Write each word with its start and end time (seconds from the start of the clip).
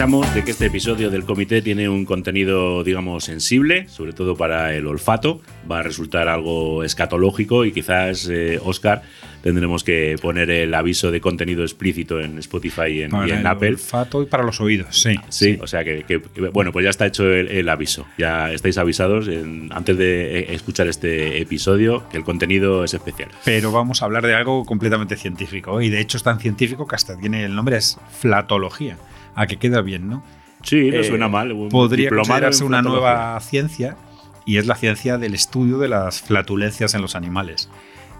De 0.00 0.42
que 0.42 0.52
este 0.52 0.64
episodio 0.64 1.10
del 1.10 1.26
comité 1.26 1.60
tiene 1.60 1.86
un 1.86 2.06
contenido, 2.06 2.82
digamos, 2.82 3.24
sensible, 3.24 3.86
sobre 3.90 4.14
todo 4.14 4.34
para 4.34 4.74
el 4.74 4.86
olfato. 4.86 5.42
Va 5.70 5.80
a 5.80 5.82
resultar 5.82 6.26
algo 6.26 6.82
escatológico 6.84 7.66
y 7.66 7.72
quizás, 7.72 8.26
Oscar, 8.64 9.02
eh, 9.04 9.36
tendremos 9.42 9.84
que 9.84 10.16
poner 10.18 10.50
el 10.50 10.72
aviso 10.72 11.10
de 11.10 11.20
contenido 11.20 11.64
explícito 11.64 12.18
en 12.18 12.38
Spotify 12.38 12.86
y 12.86 13.02
en, 13.02 13.10
y 13.28 13.30
en 13.30 13.46
Apple. 13.46 13.72
olfato 13.72 14.22
y 14.22 14.24
para 14.24 14.42
los 14.42 14.58
oídos, 14.62 14.98
sí. 14.98 15.16
Sí, 15.28 15.58
o 15.60 15.66
sea 15.66 15.84
que, 15.84 16.22
bueno, 16.50 16.72
pues 16.72 16.84
ya 16.84 16.90
está 16.90 17.04
hecho 17.04 17.30
el, 17.30 17.68
aviso. 17.68 18.06
Ya 18.16 18.50
estáis 18.52 18.78
avisados 18.78 19.28
antes 19.68 19.98
de 19.98 20.38
eh, 20.38 20.54
escuchar 20.54 20.88
este 20.88 21.42
episodio 21.42 22.08
que 22.08 22.16
el 22.16 22.24
contenido 22.24 22.84
es 22.84 22.94
especial. 22.94 23.28
Pero 23.44 23.70
vamos 23.70 24.00
a 24.00 24.06
hablar 24.06 24.26
de 24.26 24.34
algo 24.34 24.64
completamente 24.64 25.16
científico 25.16 25.82
y 25.82 25.90
de 25.90 26.00
hecho 26.00 26.16
es 26.16 26.22
tan 26.22 26.40
científico 26.40 26.88
que 26.88 26.94
hasta 26.94 27.18
tiene 27.18 27.44
el 27.44 27.54
nombre, 27.54 27.76
es 27.76 27.98
flatología 28.18 28.96
a 29.34 29.46
que 29.46 29.56
queda 29.56 29.80
bien, 29.82 30.08
¿no? 30.08 30.22
Sí, 30.62 30.90
no 30.90 31.02
suena 31.02 31.26
eh, 31.26 31.30
mal. 31.30 31.68
podría 31.70 32.10
considerarse 32.10 32.64
una 32.64 32.82
nueva 32.82 33.38
ciencia 33.40 33.96
y 34.44 34.58
es 34.58 34.66
la 34.66 34.74
ciencia 34.74 35.18
del 35.18 35.34
estudio 35.34 35.78
de 35.78 35.88
las 35.88 36.22
flatulencias 36.22 36.94
en 36.94 37.02
los 37.02 37.14
animales. 37.14 37.70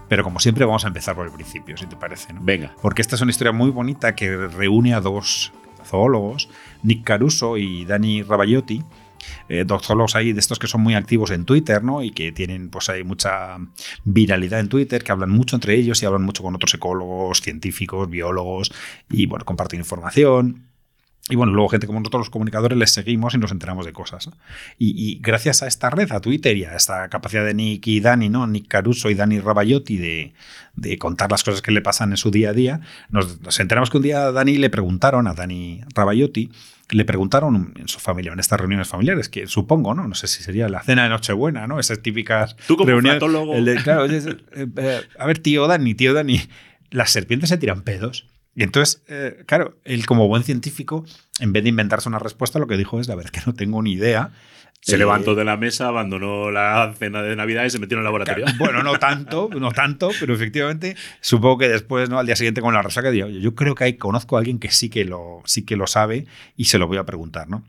Pero 0.07 0.23
como 0.23 0.39
siempre 0.39 0.65
vamos 0.65 0.83
a 0.83 0.87
empezar 0.87 1.15
por 1.15 1.25
el 1.25 1.31
principio, 1.31 1.77
si 1.77 1.85
te 1.85 1.95
parece. 1.95 2.33
¿no? 2.33 2.41
Venga. 2.43 2.75
Porque 2.81 3.01
esta 3.01 3.15
es 3.15 3.21
una 3.21 3.31
historia 3.31 3.53
muy 3.53 3.69
bonita 3.69 4.13
que 4.15 4.35
reúne 4.35 4.93
a 4.93 4.99
dos 4.99 5.53
zoólogos, 5.85 6.49
Nick 6.83 7.03
Caruso 7.03 7.57
y 7.57 7.85
Dani 7.85 8.23
Rabagliotti, 8.23 8.83
eh, 9.49 9.63
dos 9.65 9.83
zoólogos 9.85 10.15
ahí 10.15 10.33
de 10.33 10.39
estos 10.39 10.59
que 10.59 10.67
son 10.67 10.81
muy 10.81 10.95
activos 10.95 11.31
en 11.31 11.45
Twitter, 11.45 11.83
¿no? 11.83 12.03
Y 12.03 12.11
que 12.11 12.31
tienen, 12.31 12.69
pues 12.69 12.89
hay 12.89 13.03
mucha 13.03 13.57
viralidad 14.03 14.59
en 14.59 14.69
Twitter, 14.69 15.03
que 15.03 15.11
hablan 15.11 15.29
mucho 15.29 15.55
entre 15.55 15.75
ellos 15.75 16.01
y 16.01 16.05
hablan 16.05 16.23
mucho 16.23 16.43
con 16.43 16.55
otros 16.55 16.73
ecólogos, 16.73 17.41
científicos, 17.41 18.09
biólogos, 18.09 18.71
y 19.09 19.27
bueno, 19.27 19.45
comparten 19.45 19.79
información. 19.79 20.70
Y 21.29 21.35
bueno, 21.35 21.53
luego 21.53 21.69
gente 21.69 21.85
como 21.85 21.99
nosotros 21.99 22.21
los 22.21 22.29
comunicadores 22.31 22.77
les 22.77 22.91
seguimos 22.91 23.35
y 23.35 23.37
nos 23.37 23.51
enteramos 23.51 23.85
de 23.85 23.93
cosas. 23.93 24.29
Y, 24.79 25.19
gracias 25.21 25.61
a 25.61 25.67
esta 25.67 25.89
red, 25.89 26.11
a 26.11 26.19
Twitter 26.19 26.57
y 26.57 26.65
a 26.65 26.75
esta 26.75 27.07
capacidad 27.09 27.45
de 27.45 27.53
Nick 27.53 27.85
y 27.87 27.99
Dani, 27.99 28.27
¿no? 28.27 28.47
Nick 28.47 28.67
Caruso 28.67 29.09
y 29.09 29.13
Dani 29.13 29.39
Rabayotti 29.39 29.97
de, 29.97 30.33
de 30.75 30.97
contar 30.97 31.29
las 31.29 31.43
cosas 31.43 31.61
que 31.61 31.71
le 31.71 31.81
pasan 31.81 32.11
en 32.11 32.17
su 32.17 32.31
día 32.31 32.49
a 32.49 32.53
día, 32.53 32.81
nos, 33.09 33.37
enteramos 33.59 33.89
que 33.89 33.97
un 33.97 34.03
día 34.03 34.25
a 34.25 34.31
Dani 34.31 34.57
le 34.57 34.69
preguntaron, 34.69 35.27
a 35.27 35.33
Dani 35.33 35.81
Rabayotti, 35.93 36.49
le 36.89 37.05
preguntaron 37.05 37.73
en 37.77 37.87
su 37.87 37.99
familia, 37.99 38.33
en 38.33 38.39
estas 38.39 38.59
reuniones 38.59 38.87
familiares, 38.87 39.29
que 39.29 39.47
supongo, 39.47 39.93
¿no? 39.93 40.07
No 40.07 40.15
sé 40.15 40.27
si 40.27 40.43
sería 40.43 40.67
la 40.69 40.81
cena 40.81 41.03
de 41.03 41.09
Nochebuena, 41.09 41.67
¿no? 41.67 41.79
Esas 41.79 42.01
típicas 42.01 42.57
Tú 42.67 42.75
como 42.75 42.89
reuniones. 42.89 43.21
claro, 43.83 44.05
eh, 44.07 44.35
eh, 44.75 45.01
a 45.17 45.25
ver, 45.27 45.39
tío 45.39 45.67
Dani, 45.67 45.93
tío 45.93 46.13
Dani, 46.13 46.41
¿las 46.89 47.11
serpientes 47.11 47.49
se 47.49 47.57
tiran 47.57 47.83
pedos? 47.83 48.25
Y 48.55 48.63
entonces, 48.63 49.03
eh, 49.07 49.43
claro, 49.45 49.77
él 49.85 50.05
como 50.05 50.27
buen 50.27 50.43
científico, 50.43 51.05
en 51.39 51.53
vez 51.53 51.63
de 51.63 51.69
inventarse 51.69 52.09
una 52.09 52.19
respuesta, 52.19 52.59
lo 52.59 52.67
que 52.67 52.77
dijo 52.77 52.99
es, 52.99 53.09
a 53.09 53.15
ver, 53.15 53.31
que 53.31 53.41
no 53.45 53.53
tengo 53.53 53.81
ni 53.81 53.93
idea. 53.93 54.31
Se 54.81 54.97
levantó 54.97 55.35
de 55.35 55.45
la 55.45 55.57
mesa, 55.57 55.87
abandonó 55.87 56.49
la 56.49 56.93
cena 56.97 57.21
de 57.21 57.35
Navidad 57.35 57.65
y 57.65 57.69
se 57.69 57.77
metió 57.77 57.95
en 57.95 57.99
el 57.99 58.05
laboratorio. 58.05 58.45
bueno, 58.57 58.81
no 58.81 58.97
tanto, 58.97 59.47
no 59.53 59.71
tanto, 59.71 60.09
pero 60.19 60.33
efectivamente, 60.33 60.95
supongo 61.21 61.59
que 61.59 61.69
después, 61.69 62.09
¿no? 62.09 62.17
Al 62.17 62.25
día 62.25 62.35
siguiente 62.35 62.61
con 62.61 62.73
la 62.73 62.81
resaca, 62.81 63.11
digo, 63.11 63.27
yo 63.27 63.53
creo 63.53 63.75
que 63.75 63.83
hay, 63.83 63.93
conozco 63.97 64.37
a 64.37 64.39
alguien 64.39 64.57
que 64.57 64.71
sí 64.71 64.89
que 64.89 65.05
lo, 65.05 65.43
sí 65.45 65.63
que 65.63 65.75
lo 65.75 65.85
sabe 65.85 66.25
y 66.57 66.65
se 66.65 66.79
lo 66.79 66.87
voy 66.87 66.97
a 66.97 67.05
preguntar, 67.05 67.47
¿no? 67.47 67.63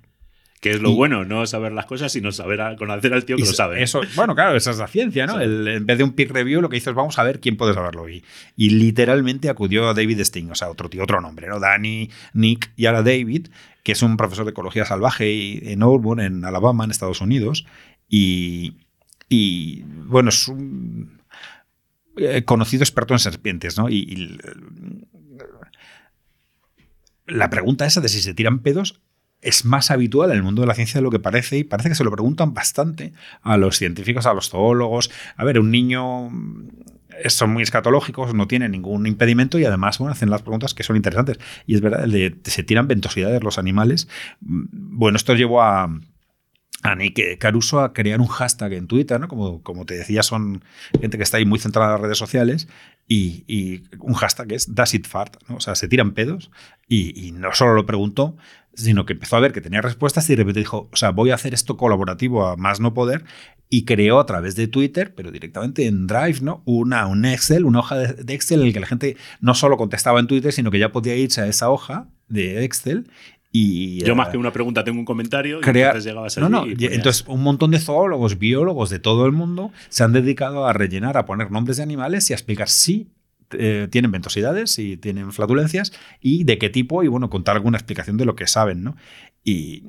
Que 0.63 0.71
es 0.71 0.81
lo 0.81 0.93
bueno, 0.93 1.25
no 1.25 1.45
saber 1.45 1.73
las 1.73 1.87
cosas, 1.87 2.13
sino 2.13 2.31
saber 2.31 2.77
conocer 2.79 3.13
al 3.13 3.25
tío 3.25 3.35
que 3.35 3.43
lo 3.43 3.53
sabe. 3.53 3.83
Eso, 3.83 4.01
bueno, 4.15 4.37
claro, 4.37 4.57
esa 4.57 4.71
es 4.71 4.79
la 4.79 4.87
ciencia, 4.87 5.27
¿no? 5.27 5.41
en 5.41 5.85
vez 5.85 5.99
de 5.99 6.05
un 6.05 6.13
peer 6.13 6.33
review, 6.33 6.61
lo 6.61 6.69
que 6.69 6.77
dices, 6.77 6.95
vamos 6.95 7.19
a 7.19 7.25
ver 7.25 7.41
quién 7.41 7.57
puede 7.57 7.75
saberlo. 7.75 8.09
Y, 8.09 8.23
y 8.57 8.71
literalmente 8.71 9.49
acudió 9.49 9.89
a 9.89 9.95
David 9.95 10.21
Sting, 10.21 10.53
o 10.53 10.55
sea, 10.55 10.71
otro 10.71 10.89
tío, 10.89 11.03
otro 11.03 11.21
nombre, 11.21 11.49
¿no? 11.49 11.59
Danny, 11.59 12.11
Nick 12.33 12.71
y 12.77 12.87
ahora 12.87 13.03
David, 13.03 13.49
que 13.83 13.91
es 13.91 14.03
un 14.03 14.17
profesor 14.17 14.45
de 14.45 14.53
ecología 14.53 14.85
salvaje 14.85 15.73
en 15.73 15.83
Auburn, 15.83 16.21
en 16.21 16.45
Alabama, 16.45 16.85
en 16.85 16.93
Estados 16.93 17.21
Unidos. 17.21 17.67
Y, 18.09 18.77
y 19.29 19.83
bueno, 19.83 20.29
es 20.29 20.47
un 20.47 21.23
eh, 22.19 22.45
conocido 22.45 22.85
experto 22.85 23.15
en 23.15 23.19
serpientes, 23.19 23.77
¿no? 23.77 23.91
y 23.91 24.39
la 27.27 27.51
pregunta 27.51 27.85
esa 27.85 28.01
de 28.01 28.09
si 28.09 28.23
se 28.23 28.33
tiran 28.33 28.61
pedos 28.61 29.01
es 29.43 29.65
más 29.65 29.91
habitual 29.91 30.31
en 30.31 30.37
el 30.37 30.43
mundo 30.43 30.63
de 30.63 30.69
la 30.69 30.75
ciencia 30.75 30.99
de 30.99 31.03
lo 31.03 31.11
que 31.11 31.19
parece 31.19 31.59
y 31.59 31.65
parece 31.65 31.91
que 31.91 31.95
se 31.95 32.05
lo 32.05 32.11
preguntan 32.11 32.55
bastante 32.55 33.13
a 33.43 33.57
los 33.57 33.77
científicos, 33.77 34.25
a 34.27 34.33
los 34.33 34.49
zoólogos. 34.49 35.11
A 35.37 35.45
ver, 35.45 35.59
un 35.59 35.71
niño 35.71 36.31
mm, 36.31 36.69
son 37.27 37.51
muy 37.53 37.63
escatológicos, 37.63 38.35
no 38.35 38.47
tiene 38.47 38.69
ningún 38.69 39.07
impedimento 39.07 39.59
y 39.59 39.65
además 39.65 39.99
bueno, 39.99 40.13
hacen 40.13 40.31
las 40.31 40.43
preguntas 40.43 40.75
que 40.75 40.85
son 40.85 40.97
interesantes. 40.97 41.39
Y 41.67 41.75
es 41.75 41.81
verdad, 41.81 42.07
de 42.07 42.37
se 42.45 42.63
tiran 42.63 42.87
ventosidades 42.87 43.43
los 43.43 43.59
animales. 43.59 44.09
Mm, 44.41 44.65
bueno, 44.71 45.17
esto 45.17 45.35
llevó 45.35 45.61
a, 45.61 45.91
a 46.83 46.95
Nick 46.97 47.39
Caruso 47.39 47.81
a 47.81 47.93
crear 47.93 48.21
un 48.21 48.27
hashtag 48.27 48.73
en 48.75 48.87
Twitter, 48.89 49.19
¿no? 49.19 49.29
Como, 49.29 49.63
como 49.63 49.87
te 49.87 49.95
decía, 49.95 50.23
son 50.23 50.65
gente 51.01 51.17
que 51.17 51.23
está 51.23 51.37
ahí 51.37 51.45
muy 51.45 51.59
centrada 51.59 51.89
en 51.89 51.93
las 51.95 52.01
redes 52.01 52.19
sociales 52.19 52.69
y, 53.09 53.85
un 53.99 54.15
hashtag 54.15 54.53
es 54.53 54.75
Does 54.75 54.95
It 54.95 55.07
Fart, 55.07 55.37
¿no? 55.49 55.57
O 55.57 55.61
sea, 55.61 55.75
se 55.75 55.87
tiran 55.89 56.13
pedos 56.13 56.51
y, 56.89 57.33
no 57.33 57.55
solo 57.55 57.75
lo 57.75 57.87
preguntó, 57.87 58.37
sino 58.75 59.05
que 59.05 59.13
empezó 59.13 59.37
a 59.37 59.41
ver 59.41 59.53
que 59.53 59.61
tenía 59.61 59.81
respuestas 59.81 60.29
y 60.29 60.33
de 60.33 60.39
repente 60.39 60.61
dijo, 60.61 60.89
o 60.93 60.97
sea, 60.97 61.11
voy 61.11 61.31
a 61.31 61.35
hacer 61.35 61.55
esto 61.55 61.77
colaborativo 61.77 62.47
a 62.47 62.57
más 62.57 62.81
no 62.81 62.95
poder 62.95 63.25
y 63.69 63.85
creó 63.85 64.21
a 64.21 64.27
través 64.27 64.57
de 64.57 64.69
Twitter, 64.69 65.15
pero 65.15 65.31
directamente 65.31 65.87
en 65.87 66.07
Drive, 66.07 66.41
¿no? 66.43 66.63
Una, 66.65 67.07
un 67.07 67.25
Excel, 67.25 67.65
una 67.65 67.81
hoja 67.81 67.97
de 67.97 68.35
Excel 68.35 68.61
en 68.61 68.67
la 68.67 68.73
que 68.73 68.81
la 68.81 68.87
gente 68.87 69.17
no 69.41 69.55
solo 69.55 69.77
contestaba 69.77 70.21
en 70.21 70.27
Twitter, 70.27 70.53
sino 70.53 70.71
que 70.71 70.79
ya 70.79 70.93
podía 70.93 71.17
irse 71.17 71.41
a 71.41 71.47
esa 71.47 71.71
hoja 71.71 72.09
de 72.29 72.65
Excel 72.65 73.07
yo 73.53 74.17
más 74.17 74.29
que 74.29 74.39
una 74.39 74.53
pregunta 74.53 74.83
tengo 74.83 74.99
un 74.99 75.05
comentario 75.05 75.61
y 75.63 75.69
entonces 75.69 76.05
llegabas 76.05 76.39
no, 76.39 76.49
no, 76.49 76.65
entonces 76.67 77.25
un 77.29 77.43
montón 77.43 77.71
de 77.71 77.79
zoólogos, 77.79 78.39
biólogos 78.39 78.89
de 78.89 78.99
todo 78.99 79.27
el 79.27 79.33
mundo 79.33 79.73
se 79.91 80.05
han 80.05 80.13
dedicado 80.13 80.67
a 80.67 80.73
rellenar, 80.73 81.19
a 81.19 81.27
poner 81.27 81.51
nombres 81.51 81.77
de 81.77 81.83
animales 81.83 82.31
y 82.31 82.33
a 82.33 82.37
explicar 82.37 82.69
si 82.69 83.09
eh, 83.59 83.89
tienen 83.91 84.11
ventosidades, 84.11 84.73
si 84.73 84.97
tienen 84.97 85.33
flatulencias 85.33 85.93
y 86.21 86.45
de 86.45 86.59
qué 86.59 86.71
tipo 86.71 87.03
y 87.03 87.09
bueno, 87.09 87.31
contar 87.31 87.57
alguna 87.57 87.79
explicación 87.79 88.17
de 88.17 88.25
lo 88.25 88.37
que 88.37 88.47
saben, 88.47 88.83
¿no? 88.83 88.97
Y 89.45 89.85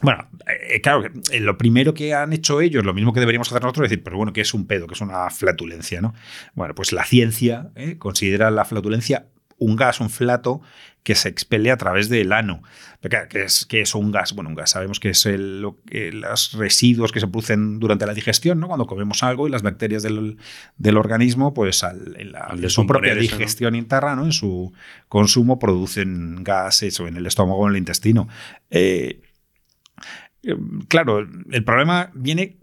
bueno, 0.00 0.28
eh, 0.68 0.80
claro, 0.80 1.04
eh, 1.30 1.40
lo 1.40 1.56
primero 1.56 1.94
que 1.94 2.14
han 2.14 2.32
hecho 2.32 2.60
ellos, 2.60 2.84
lo 2.84 2.94
mismo 2.94 3.12
que 3.12 3.20
deberíamos 3.20 3.48
hacer 3.48 3.62
nosotros, 3.62 3.84
es 3.84 3.90
decir, 3.90 4.04
pero 4.04 4.16
bueno, 4.16 4.32
¿qué 4.32 4.40
es 4.40 4.52
un 4.52 4.66
pedo? 4.66 4.86
¿Qué 4.86 4.94
es 4.94 5.00
una 5.00 5.30
flatulencia? 5.30 6.00
¿no? 6.00 6.14
Bueno, 6.54 6.74
pues 6.74 6.92
la 6.92 7.04
ciencia 7.04 7.70
considera 7.98 8.50
la 8.50 8.64
flatulencia 8.64 9.28
un 9.58 9.76
gas, 9.76 10.00
un 10.00 10.10
flato 10.10 10.60
que 11.02 11.14
se 11.14 11.28
expele 11.28 11.70
a 11.70 11.76
través 11.76 12.08
del 12.08 12.32
ano. 12.32 12.62
¿Qué 13.00 13.42
es, 13.42 13.66
que 13.66 13.80
es 13.80 13.94
un 13.94 14.12
gas? 14.12 14.32
Bueno, 14.34 14.50
un 14.50 14.54
gas 14.54 14.70
sabemos 14.70 15.00
que 15.00 15.10
es 15.10 15.26
el, 15.26 15.60
los 15.60 16.52
residuos 16.52 17.10
que 17.10 17.18
se 17.18 17.26
producen 17.26 17.80
durante 17.80 18.06
la 18.06 18.14
digestión, 18.14 18.60
¿no? 18.60 18.68
Cuando 18.68 18.86
comemos 18.86 19.22
algo 19.24 19.48
y 19.48 19.50
las 19.50 19.62
bacterias 19.62 20.04
del, 20.04 20.36
organismo, 20.96 21.52
pues 21.52 21.82
al, 21.82 22.16
en, 22.16 22.70
su 22.70 22.86
propia 22.86 23.16
digestión 23.16 23.74
interna, 23.74 24.14
¿no? 24.14 24.24
En 24.24 24.32
su 24.32 24.72
consumo 25.08 25.58
producen 25.58 26.44
gases 26.44 27.00
o 27.00 27.08
en 27.08 27.16
el 27.16 27.26
estómago 27.26 27.60
o 27.60 27.66
en 27.66 27.72
el 27.72 27.78
intestino. 27.78 28.28
Eh, 28.70 29.20
eh, 30.44 30.56
claro, 30.86 31.18
el 31.50 31.64
problema 31.64 32.12
viene 32.14 32.58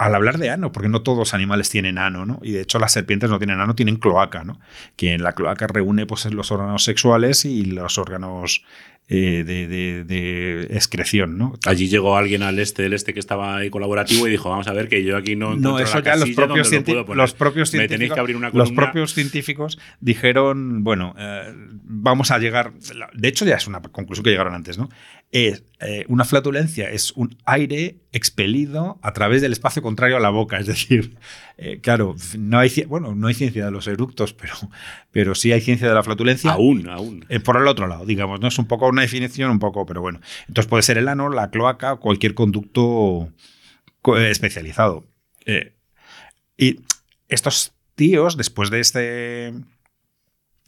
al 0.00 0.14
hablar 0.14 0.38
de 0.38 0.48
ano, 0.48 0.72
porque 0.72 0.88
no 0.88 1.02
todos 1.02 1.18
los 1.18 1.34
animales 1.34 1.68
tienen 1.68 1.98
ano, 1.98 2.24
¿no? 2.24 2.40
Y 2.42 2.52
de 2.52 2.62
hecho 2.62 2.78
las 2.78 2.92
serpientes 2.92 3.28
no 3.28 3.38
tienen 3.38 3.60
ano, 3.60 3.74
tienen 3.74 3.96
cloaca, 3.96 4.44
¿no? 4.44 4.58
Que 4.96 5.12
en 5.12 5.22
la 5.22 5.34
cloaca 5.34 5.66
reúne 5.66 6.06
pues, 6.06 6.24
los 6.32 6.50
órganos 6.50 6.84
sexuales 6.84 7.44
y 7.44 7.66
los 7.66 7.98
órganos 7.98 8.64
eh, 9.10 9.44
de, 9.44 10.68
excreción, 10.70 11.36
¿no? 11.36 11.52
Allí 11.66 11.88
llegó 11.88 12.16
alguien 12.16 12.42
al 12.42 12.58
este 12.60 12.84
del 12.84 12.94
este 12.94 13.12
que 13.12 13.20
estaba 13.20 13.56
ahí 13.56 13.68
colaborativo 13.68 14.26
y 14.26 14.30
dijo, 14.30 14.48
vamos 14.48 14.68
a 14.68 14.72
ver 14.72 14.88
que 14.88 15.04
yo 15.04 15.18
aquí 15.18 15.36
no 15.36 15.54
No, 15.54 15.78
eso 15.78 15.98
ya 15.98 16.16
los 16.16 16.30
propios, 16.30 16.70
los 16.70 17.34
propios 17.34 17.70
científicos, 17.70 17.98
tenéis 17.98 18.12
que 18.14 18.20
abrir 18.20 18.36
una 18.36 18.50
los 18.54 18.72
propios 18.72 19.12
científicos 19.12 19.78
dijeron, 20.00 20.82
bueno, 20.82 21.14
eh, 21.18 21.52
vamos 21.82 22.30
a 22.30 22.38
llegar, 22.38 22.72
de 23.12 23.28
hecho 23.28 23.44
ya 23.44 23.56
es 23.56 23.66
una 23.66 23.82
conclusión 23.82 24.24
que 24.24 24.30
llegaron 24.30 24.54
antes, 24.54 24.78
¿no? 24.78 24.88
Es 25.32 25.62
eh, 25.80 26.04
una 26.08 26.24
flatulencia 26.24 26.90
es 26.90 27.12
un 27.12 27.38
aire 27.44 28.00
expelido 28.12 28.98
a 29.00 29.12
través 29.12 29.40
del 29.42 29.52
espacio 29.52 29.80
contrario 29.80 30.16
a 30.16 30.20
la 30.20 30.30
boca, 30.30 30.58
es 30.58 30.66
decir, 30.66 31.16
claro, 31.82 32.16
no 32.36 32.58
hay 32.58 32.70
bueno, 32.88 33.14
no 33.14 33.28
hay 33.28 33.34
ciencia 33.34 33.64
de 33.64 33.70
los 33.70 33.86
eructos, 33.86 34.34
pero 34.34 34.54
pero 35.12 35.34
sí 35.34 35.52
hay 35.52 35.60
ciencia 35.60 35.88
de 35.88 35.94
la 35.94 36.02
flatulencia. 36.02 36.52
Aún, 36.52 36.88
aún. 36.88 37.24
por 37.44 37.56
el 37.56 37.68
otro 37.68 37.86
lado, 37.86 38.04
digamos, 38.04 38.40
no 38.40 38.48
es 38.48 38.58
un 38.58 38.66
poco 38.66 38.88
una 38.88 39.02
definición 39.02 39.50
un 39.50 39.58
poco, 39.58 39.86
pero 39.86 40.00
bueno. 40.00 40.20
Entonces 40.48 40.68
puede 40.68 40.82
ser 40.82 40.98
el 40.98 41.08
ano, 41.08 41.28
la 41.28 41.50
cloaca, 41.50 41.96
cualquier 41.96 42.34
conducto 42.34 43.32
eh, 44.16 44.30
especializado. 44.30 45.06
Eh, 45.46 45.74
y 46.56 46.80
estos 47.28 47.72
tíos, 47.94 48.36
después 48.36 48.70
de 48.70 48.80
este 48.80 49.54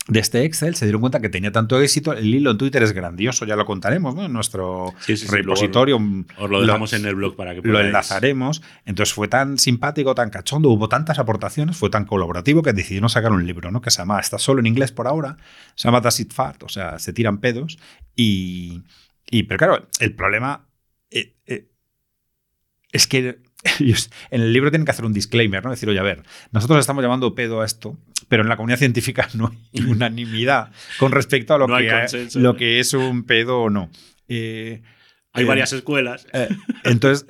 de 0.09 0.19
este 0.19 0.45
Excel 0.45 0.75
se 0.75 0.85
dieron 0.85 1.01
cuenta 1.01 1.21
que 1.21 1.29
tenía 1.29 1.53
tanto 1.53 1.81
éxito. 1.81 2.13
El 2.13 2.35
hilo 2.35 2.51
en 2.51 2.59
Twitter 2.59 2.83
es 2.83 2.93
grandioso, 2.93 3.45
ya 3.47 3.55
lo 3.55 3.65
contaremos, 3.65 4.17
¿no? 4.17 4.25
En 4.25 4.33
nuestro 4.33 4.93
Sí, 4.99 5.17
sí, 5.17 5.27
sí, 5.29 5.33
repositorio. 5.33 5.97
Os 6.39 6.51
lo 6.51 6.61
dejamos 6.61 6.93
en 6.93 7.07
el 7.07 7.15
blog 7.15 7.37
para 7.37 7.53
que 7.55 7.61
Lo 7.63 7.75
podáis- 7.75 7.87
enlazaremos. 7.87 8.63
Entonces 8.85 9.15
fue 9.15 9.29
tan 9.29 9.59
simpático, 9.59 10.15
tan 10.17 10.31
cachondo, 10.31 10.71
hubo 10.71 10.89
tantas 10.89 11.21
aportaciones, 11.21 11.77
fue 11.77 11.89
tan 11.89 12.05
colaborativo 12.05 12.63
que 12.63 12.73
decidieron 12.73 13.09
sacar 13.11 13.31
un 13.31 13.47
libro, 13.47 13.71
¿no? 13.71 13.81
Que 13.81 13.91
se 13.93 13.99
llama, 13.99 14.19
está 14.19 14.39
solo 14.39 14.59
en 14.59 14.67
inglés 14.67 14.91
por 14.91 15.07
ahora, 15.07 15.37
se 15.77 15.87
llama 15.87 16.01
Does 16.01 16.19
It 16.19 16.33
Fart, 16.33 16.63
o 16.65 16.69
sea, 16.69 16.99
se 16.99 17.13
tiran 17.13 17.39
pedos. 17.39 17.79
Y, 18.17 18.83
y 19.31 19.45
pero 19.45 19.59
claro, 19.59 19.89
el 20.01 20.15
problema 20.17 20.67
eh, 21.11 21.37
eh, 21.47 21.69
es 22.91 23.07
que 23.07 23.41
ellos 23.81 24.11
en 24.31 24.43
el 24.43 24.53
libro 24.53 24.71
tienen 24.71 24.85
que 24.85 24.91
hacer 24.91 25.05
un 25.05 25.13
disclaimer, 25.13 25.65
¿no? 25.65 25.71
Decir, 25.71 25.89
oye, 25.89 25.99
a 25.99 26.03
ver, 26.03 26.23
nosotros 26.51 26.81
estamos 26.81 27.03
llamando 27.03 27.35
pedo 27.35 27.61
a 27.61 27.65
esto, 27.65 27.97
pero 28.29 28.43
en 28.43 28.49
la 28.49 28.57
comunidad 28.57 28.79
científica 28.79 29.29
no 29.35 29.53
hay 29.75 29.83
unanimidad 29.89 30.71
con 30.99 31.13
respecto 31.13 31.55
a 31.55 31.59
lo, 31.59 31.69
No 31.69 31.77
hay 31.77 31.87
que, 31.87 31.91
consenso. 31.93 32.41
lo 32.41 32.57
que 32.57 32.81
es 32.81 32.93
un 32.95 33.25
pedo 33.25 33.61
o 33.63 33.71
no. 33.71 33.91
Eh, 34.29 34.83
Hay 35.33 35.45
eh, 35.45 35.47
varias 35.47 35.73
escuelas. 35.73 36.27
eh, 36.33 36.49
entonces, 36.85 37.27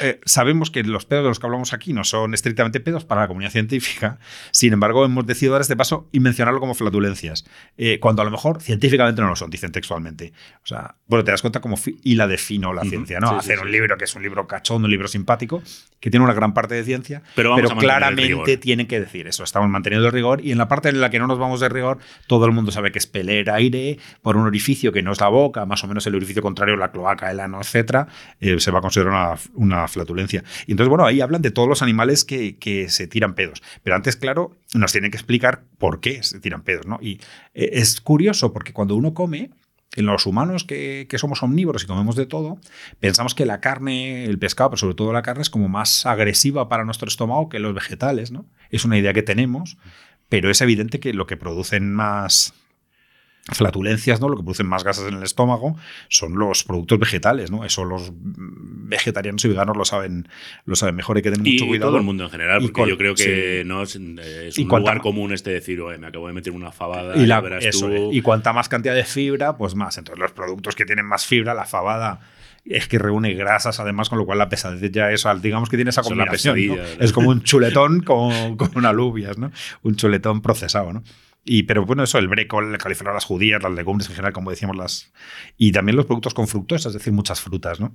eh, 0.00 0.20
sabemos 0.24 0.70
que 0.70 0.82
los 0.84 1.04
pedos 1.04 1.24
de 1.24 1.28
los 1.30 1.40
que 1.40 1.46
hablamos 1.46 1.72
aquí 1.72 1.92
no 1.92 2.04
son 2.04 2.34
estrictamente 2.34 2.80
pedos 2.80 3.04
para 3.04 3.22
la 3.22 3.28
comunidad 3.28 3.50
científica. 3.50 4.18
Sin 4.52 4.72
embargo, 4.72 5.04
hemos 5.04 5.26
decidido 5.26 5.52
dar 5.54 5.62
este 5.62 5.76
paso 5.76 6.08
y 6.12 6.20
mencionarlo 6.20 6.60
como 6.60 6.74
flatulencias. 6.74 7.44
eh, 7.76 7.98
cuando 8.00 8.22
a 8.22 8.24
lo 8.24 8.30
mejor 8.30 8.60
científicamente 8.62 9.20
no 9.22 9.28
lo 9.28 9.36
son, 9.36 9.50
dicen 9.50 9.72
textualmente. 9.72 10.32
O 10.62 10.66
sea, 10.66 10.96
bueno, 11.06 11.24
te 11.24 11.30
das 11.32 11.40
cuenta 11.40 11.60
cómo 11.60 11.76
y 12.04 12.14
la 12.14 12.26
defino 12.26 12.72
la 12.72 12.82
ciencia, 12.82 13.20
¿no? 13.20 13.30
Sí, 13.30 13.34
Hacer 13.38 13.58
sí. 13.58 13.64
un 13.64 13.72
libro 13.72 13.96
que 13.96 14.04
es 14.04 14.14
un 14.14 14.22
libro 14.22 14.46
cachondo, 14.46 14.86
un 14.86 14.90
libro 14.90 15.08
simpático, 15.08 15.62
que 15.98 16.10
tiene 16.10 16.24
una 16.24 16.34
gran 16.34 16.54
parte 16.54 16.74
de 16.74 16.84
ciencia, 16.84 17.22
Pero 17.34 17.56
claramente 17.78 18.56
tienen 18.56 18.86
que 18.86 19.00
decir 19.00 19.26
eso. 19.26 19.44
Estamos 19.44 19.68
manteniendo 19.68 20.06
el 20.06 20.12
rigor 20.12 20.44
y 20.44 20.52
en 20.52 20.58
la 20.58 20.68
parte 20.68 20.88
en 20.88 21.00
la 21.00 21.10
que 21.10 21.18
no 21.18 21.26
nos 21.26 21.38
vamos 21.38 21.60
de 21.60 21.68
rigor, 21.68 21.98
todo 22.26 22.46
el 22.46 22.52
mundo 22.52 22.70
sabe 22.72 22.92
que 22.92 22.98
es 22.98 23.06
peler 23.06 23.50
aire 23.50 23.98
por 24.22 24.36
un 24.36 24.46
orificio 24.46 24.92
que 24.92 25.02
no 25.02 25.12
es 25.12 25.20
la 25.20 25.28
boca, 25.28 25.66
más 25.66 25.82
o 25.84 25.88
menos 25.88 26.06
el 26.06 26.14
orificio 26.14 26.42
contrario, 26.42 26.76
la 26.76 26.90
cloaca, 26.90 27.30
el 27.30 27.40
ano, 27.40 27.60
etcétera, 27.60 28.08
eh, 28.40 28.58
se 28.60 28.70
va 28.70 28.78
a 28.78 28.82
considerar 28.82 29.12
una, 29.12 29.34
una 29.54 29.79
flatulencia. 29.88 30.44
Y 30.66 30.72
entonces, 30.72 30.88
bueno, 30.88 31.06
ahí 31.06 31.20
hablan 31.20 31.42
de 31.42 31.50
todos 31.50 31.68
los 31.68 31.82
animales 31.82 32.24
que, 32.24 32.58
que 32.58 32.88
se 32.88 33.06
tiran 33.06 33.34
pedos. 33.34 33.62
Pero 33.82 33.96
antes, 33.96 34.16
claro, 34.16 34.56
nos 34.74 34.92
tienen 34.92 35.10
que 35.10 35.16
explicar 35.16 35.62
por 35.78 36.00
qué 36.00 36.22
se 36.22 36.40
tiran 36.40 36.62
pedos, 36.62 36.86
¿no? 36.86 36.98
Y 37.00 37.20
eh, 37.54 37.70
es 37.74 38.00
curioso 38.00 38.52
porque 38.52 38.72
cuando 38.72 38.96
uno 38.96 39.14
come, 39.14 39.50
en 39.96 40.06
los 40.06 40.26
humanos 40.26 40.64
que, 40.64 41.06
que 41.08 41.18
somos 41.18 41.42
omnívoros 41.42 41.82
y 41.82 41.86
comemos 41.86 42.14
de 42.14 42.26
todo, 42.26 42.58
pensamos 43.00 43.34
que 43.34 43.44
la 43.44 43.60
carne, 43.60 44.24
el 44.24 44.38
pescado, 44.38 44.70
pero 44.70 44.78
sobre 44.78 44.94
todo 44.94 45.12
la 45.12 45.22
carne, 45.22 45.42
es 45.42 45.50
como 45.50 45.68
más 45.68 46.06
agresiva 46.06 46.68
para 46.68 46.84
nuestro 46.84 47.08
estómago 47.08 47.48
que 47.48 47.58
los 47.58 47.74
vegetales, 47.74 48.30
¿no? 48.30 48.46
Es 48.70 48.84
una 48.84 48.98
idea 48.98 49.12
que 49.12 49.22
tenemos, 49.22 49.78
pero 50.28 50.50
es 50.50 50.60
evidente 50.60 51.00
que 51.00 51.12
lo 51.12 51.26
que 51.26 51.36
producen 51.36 51.92
más 51.92 52.54
flatulencias, 53.52 54.20
¿no? 54.20 54.28
Lo 54.28 54.36
que 54.36 54.42
producen 54.42 54.66
más 54.66 54.84
gases 54.84 55.06
en 55.08 55.14
el 55.14 55.22
estómago 55.22 55.76
son 56.08 56.38
los 56.38 56.64
productos 56.64 56.98
vegetales, 56.98 57.50
¿no? 57.50 57.64
Eso 57.64 57.84
los 57.84 58.12
vegetarianos 58.14 59.44
y 59.44 59.48
veganos 59.48 59.76
lo 59.76 59.84
saben, 59.84 60.28
lo 60.64 60.76
saben 60.76 60.94
mejor, 60.96 61.16
hay 61.16 61.22
que 61.22 61.30
tener 61.30 61.46
Y 61.46 61.52
mucho 61.52 61.66
cuidado. 61.66 61.90
todo 61.90 61.98
el 61.98 62.04
mundo 62.04 62.24
en 62.24 62.30
general, 62.30 62.58
Y 62.62 62.66
porque 62.68 62.80
con- 62.82 62.88
yo 62.88 62.98
creo 62.98 63.14
que 63.14 63.60
sí. 63.62 63.68
no 63.68 63.82
es, 63.82 63.96
eh, 63.96 64.48
es 64.48 64.58
Y 64.58 64.62
un 64.62 64.68
lugar 64.68 65.00
común 65.00 65.32
este 65.32 65.50
decir, 65.50 65.80
"Oye, 65.80 65.98
me 65.98 66.06
acabo 66.08 66.26
de 66.28 66.32
meter 66.32 66.52
una 66.52 66.72
fabada 66.72 67.16
y, 67.16 67.22
y, 67.22 67.26
la, 67.26 67.40
verás 67.40 67.64
eso 67.64 67.86
tú". 67.88 67.92
es. 68.10 68.16
y 68.16 68.22
cuanta 68.22 68.52
más 68.52 68.68
cantidad 68.68 68.94
de 68.94 69.04
fibra, 69.04 69.56
pues 69.56 69.74
más. 69.74 69.96
Entonces, 69.98 70.20
los 70.20 70.32
productos 70.32 70.74
que 70.74 70.84
tienen 70.84 71.06
más 71.06 71.26
fibra, 71.26 71.54
la 71.54 71.64
fabada 71.64 72.20
es 72.64 72.86
que 72.88 72.98
reúne 72.98 73.32
grasas, 73.34 73.80
además, 73.80 74.08
con 74.10 74.18
lo 74.18 74.26
cual 74.26 74.38
la 74.38 74.48
pesadez 74.50 74.90
ya 74.92 75.10
es, 75.10 75.24
digamos 75.40 75.68
que 75.70 75.76
tiene 75.76 75.90
esa 75.90 76.02
combinación. 76.02 76.54
pesadilla, 76.56 76.82
¿no? 76.98 77.04
Es 77.04 77.12
como 77.12 77.30
un 77.30 77.42
chuletón 77.42 78.00
con, 78.04 78.56
con 78.56 78.84
alubias, 78.86 79.38
¿no? 79.38 79.50
Un 79.82 79.96
chuletón 79.96 80.42
procesado, 80.42 80.92
¿no? 80.92 81.02
Y, 81.44 81.62
pero 81.64 81.86
bueno, 81.86 82.02
eso, 82.02 82.18
el 82.18 82.28
brécol, 82.28 82.72
el 82.72 82.78
califlor, 82.78 83.14
las 83.14 83.24
judías, 83.24 83.62
las 83.62 83.72
legumbres 83.72 84.08
en 84.08 84.16
general, 84.16 84.32
como 84.32 84.50
decíamos, 84.50 84.76
las. 84.76 85.12
Y 85.56 85.72
también 85.72 85.96
los 85.96 86.06
productos 86.06 86.34
con 86.34 86.48
fructosa, 86.48 86.88
es 86.88 86.94
decir, 86.94 87.12
muchas 87.12 87.40
frutas, 87.40 87.80
¿no? 87.80 87.94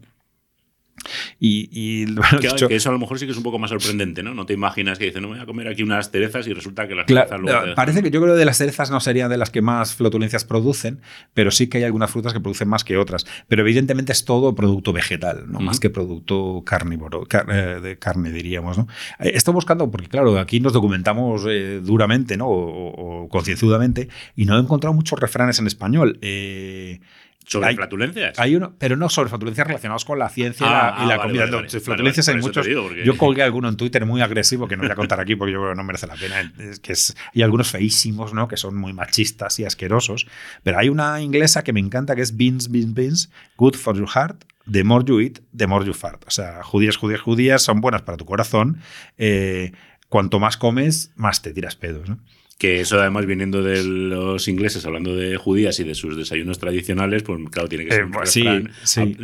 Y, 1.39 2.05
que 2.67 2.75
eso 2.75 2.89
a 2.89 2.93
lo 2.93 2.99
mejor 2.99 3.19
sí 3.19 3.25
que 3.25 3.31
es 3.31 3.37
un 3.37 3.43
poco 3.43 3.59
más 3.59 3.69
sorprendente, 3.69 4.23
¿no? 4.23 4.33
No 4.33 4.45
te 4.45 4.53
imaginas 4.53 4.97
que 4.97 5.05
dicen, 5.05 5.21
no 5.21 5.27
me 5.29 5.35
voy 5.35 5.43
a 5.43 5.45
comer 5.45 5.67
aquí 5.67 5.83
unas 5.83 6.09
cerezas 6.09 6.47
y 6.47 6.53
resulta 6.53 6.87
que 6.87 6.95
las 6.95 7.05
Claro, 7.05 7.27
cerezas 7.29 7.41
luego 7.41 7.75
parece 7.75 8.01
que 8.03 8.11
yo 8.11 8.21
creo 8.21 8.33
que 8.33 8.39
de 8.39 8.45
las 8.45 8.57
cerezas 8.57 8.89
no 8.91 8.99
serían 8.99 9.29
de 9.29 9.37
las 9.37 9.49
que 9.49 9.61
más 9.61 9.93
flatulencias 9.95 10.45
producen, 10.45 11.01
pero 11.33 11.51
sí 11.51 11.67
que 11.67 11.77
hay 11.79 11.83
algunas 11.83 12.09
frutas 12.11 12.33
que 12.33 12.39
producen 12.39 12.67
más 12.67 12.83
que 12.83 12.97
otras. 12.97 13.25
Pero 13.47 13.61
evidentemente 13.61 14.11
es 14.11 14.25
todo 14.25 14.55
producto 14.55 14.93
vegetal, 14.93 15.45
no 15.51 15.59
más 15.59 15.79
que 15.79 15.89
producto 15.89 16.63
carnívoro, 16.65 17.25
car- 17.25 17.45
eh, 17.51 17.81
de 17.81 17.99
carne 17.99 18.31
diríamos. 18.31 18.77
¿no? 18.77 18.87
Eh, 19.19 19.31
Estoy 19.35 19.53
buscando, 19.53 19.89
porque 19.91 20.07
claro, 20.07 20.39
aquí 20.39 20.59
nos 20.59 20.73
documentamos 20.73 21.43
eh, 21.47 21.81
duramente 21.83 22.37
¿no? 22.37 22.47
o, 22.47 22.53
o- 22.53 23.23
o 23.25 23.29
concienzudamente 23.29 24.07
y 24.35 24.45
no 24.45 24.57
he 24.57 24.61
encontrado 24.61 24.93
muchos 24.93 25.19
refranes 25.19 25.59
en 25.59 25.67
español. 25.67 26.17
Eh, 26.21 26.99
¿Sobre 27.47 27.67
hay- 27.69 27.75
flatulencias? 27.75 28.37
hay 28.39 28.55
uno, 28.55 28.73
pero 28.77 28.95
no 28.97 29.07
sobre 29.09 29.29
flatulencias 29.29 29.67
relacionados 29.67 30.03
con 30.05 30.17
la 30.19 30.29
ciencia 30.29 30.65
y 30.65 30.69
Ah, 30.69 30.73
la, 30.73 30.77
y 30.77 30.81
ah, 30.81 31.05
la 31.05 31.17
vale, 31.17 31.21
comida. 31.29 31.41
vale, 31.45 31.55
vale. 31.57 31.79
Flatulencias 31.79 32.25
vale, 32.27 32.37
hay 32.39 32.41
muchos. 32.41 32.67
porque- 32.67 33.03
Yo 33.05 33.17
colgué 33.17 33.43
alguno 33.43 33.69
en 33.69 33.77
Twitter 33.77 34.05
muy 34.05 34.21
agresivo 34.21 34.67
que 34.67 34.75
no 34.77 34.83
voy 34.83 34.91
a 34.91 34.95
contar 34.95 35.19
aquí 35.19 35.35
porque 35.35 35.53
yo 35.53 35.59
creo 35.59 35.71
que 35.71 35.77
no 35.77 35.83
merece 35.83 36.07
la 36.07 36.15
pena. 36.15 36.53
Es 36.59 36.79
que 36.79 36.93
es, 36.93 37.15
y 37.33 37.41
algunos 37.43 37.69
feísimos, 37.71 38.33
¿no? 38.33 38.47
Que 38.47 38.57
son 38.57 38.75
muy 38.75 38.93
machistas 38.93 39.59
y 39.59 39.65
asquerosos. 39.65 40.27
Pero 40.63 40.79
hay 40.79 40.89
una 40.89 41.21
inglesa 41.21 41.63
que 41.63 41.73
me 41.73 41.79
encanta 41.79 42.15
que 42.15 42.21
es 42.21 42.35
beans, 42.35 42.69
beans, 42.71 42.93
beans, 42.93 43.29
good 43.57 43.75
for 43.75 43.95
your 43.95 44.09
heart. 44.09 44.43
The 44.71 44.83
more 44.83 45.05
you 45.05 45.19
eat, 45.19 45.39
the 45.55 45.67
more 45.67 45.85
you 45.85 45.93
fart. 45.93 46.23
O 46.27 46.31
sea, 46.31 46.63
judías, 46.63 46.97
judías, 46.97 47.21
judías 47.21 47.61
son 47.61 47.81
buenas 47.81 48.01
para 48.01 48.17
tu 48.17 48.25
corazón. 48.25 48.79
Eh, 49.19 49.71
cuanto 50.09 50.39
más 50.39 50.57
comes, 50.57 51.11
más 51.15 51.41
te 51.43 51.53
tiras 51.53 51.75
pedos, 51.75 52.09
¿no? 52.09 52.17
Que 52.57 52.79
eso 52.79 52.97
además 53.01 53.25
viniendo 53.25 53.61
de 53.61 53.83
los 53.83 54.47
ingleses 54.47 54.85
hablando 54.85 55.13
de 55.13 55.35
judías 55.35 55.77
y 55.81 55.83
de 55.83 55.93
sus 55.93 56.15
desayunos 56.15 56.57
tradicionales, 56.57 57.21
pues 57.23 57.37
claro, 57.51 57.67
tiene 57.67 57.83
que 57.83 57.91
ser 57.91 58.01
Eh, 58.01 58.05
un 58.05 58.11
pues 58.11 58.31
sí, 58.31 58.43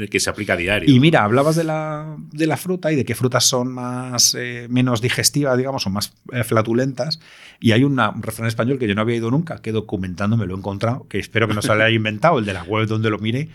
que 0.09 0.19
se 0.19 0.29
aplica 0.29 0.53
a 0.53 0.57
diario. 0.57 0.93
Y 0.93 0.99
mira, 0.99 1.23
hablabas 1.23 1.55
de 1.55 1.63
la, 1.63 2.17
de 2.33 2.45
la 2.45 2.57
fruta 2.57 2.91
y 2.91 2.97
de 2.97 3.05
qué 3.05 3.15
frutas 3.15 3.45
son 3.45 3.71
más 3.71 4.35
eh, 4.37 4.67
menos 4.69 5.01
digestivas, 5.01 5.57
digamos, 5.57 5.87
o 5.87 5.89
más 5.89 6.13
eh, 6.33 6.43
flatulentas. 6.43 7.21
Y 7.61 7.71
hay 7.71 7.85
una- 7.85 8.09
un 8.09 8.21
refrán 8.21 8.49
español 8.49 8.77
que 8.77 8.87
yo 8.87 8.95
no 8.95 9.01
había 9.01 9.15
ido 9.15 9.31
nunca, 9.31 9.61
que 9.61 9.71
documentando 9.71 10.35
me 10.35 10.45
lo 10.45 10.53
he 10.53 10.57
encontrado, 10.57 11.07
que 11.07 11.17
espero 11.17 11.47
que 11.47 11.53
no 11.53 11.61
se 11.61 11.69
lo 11.69 11.75
haya 11.75 11.89
inventado, 11.95 12.37
el 12.37 12.43
de 12.45 12.51
la 12.53 12.63
web 12.63 12.85
donde 12.85 13.09
lo 13.09 13.17
miré, 13.19 13.47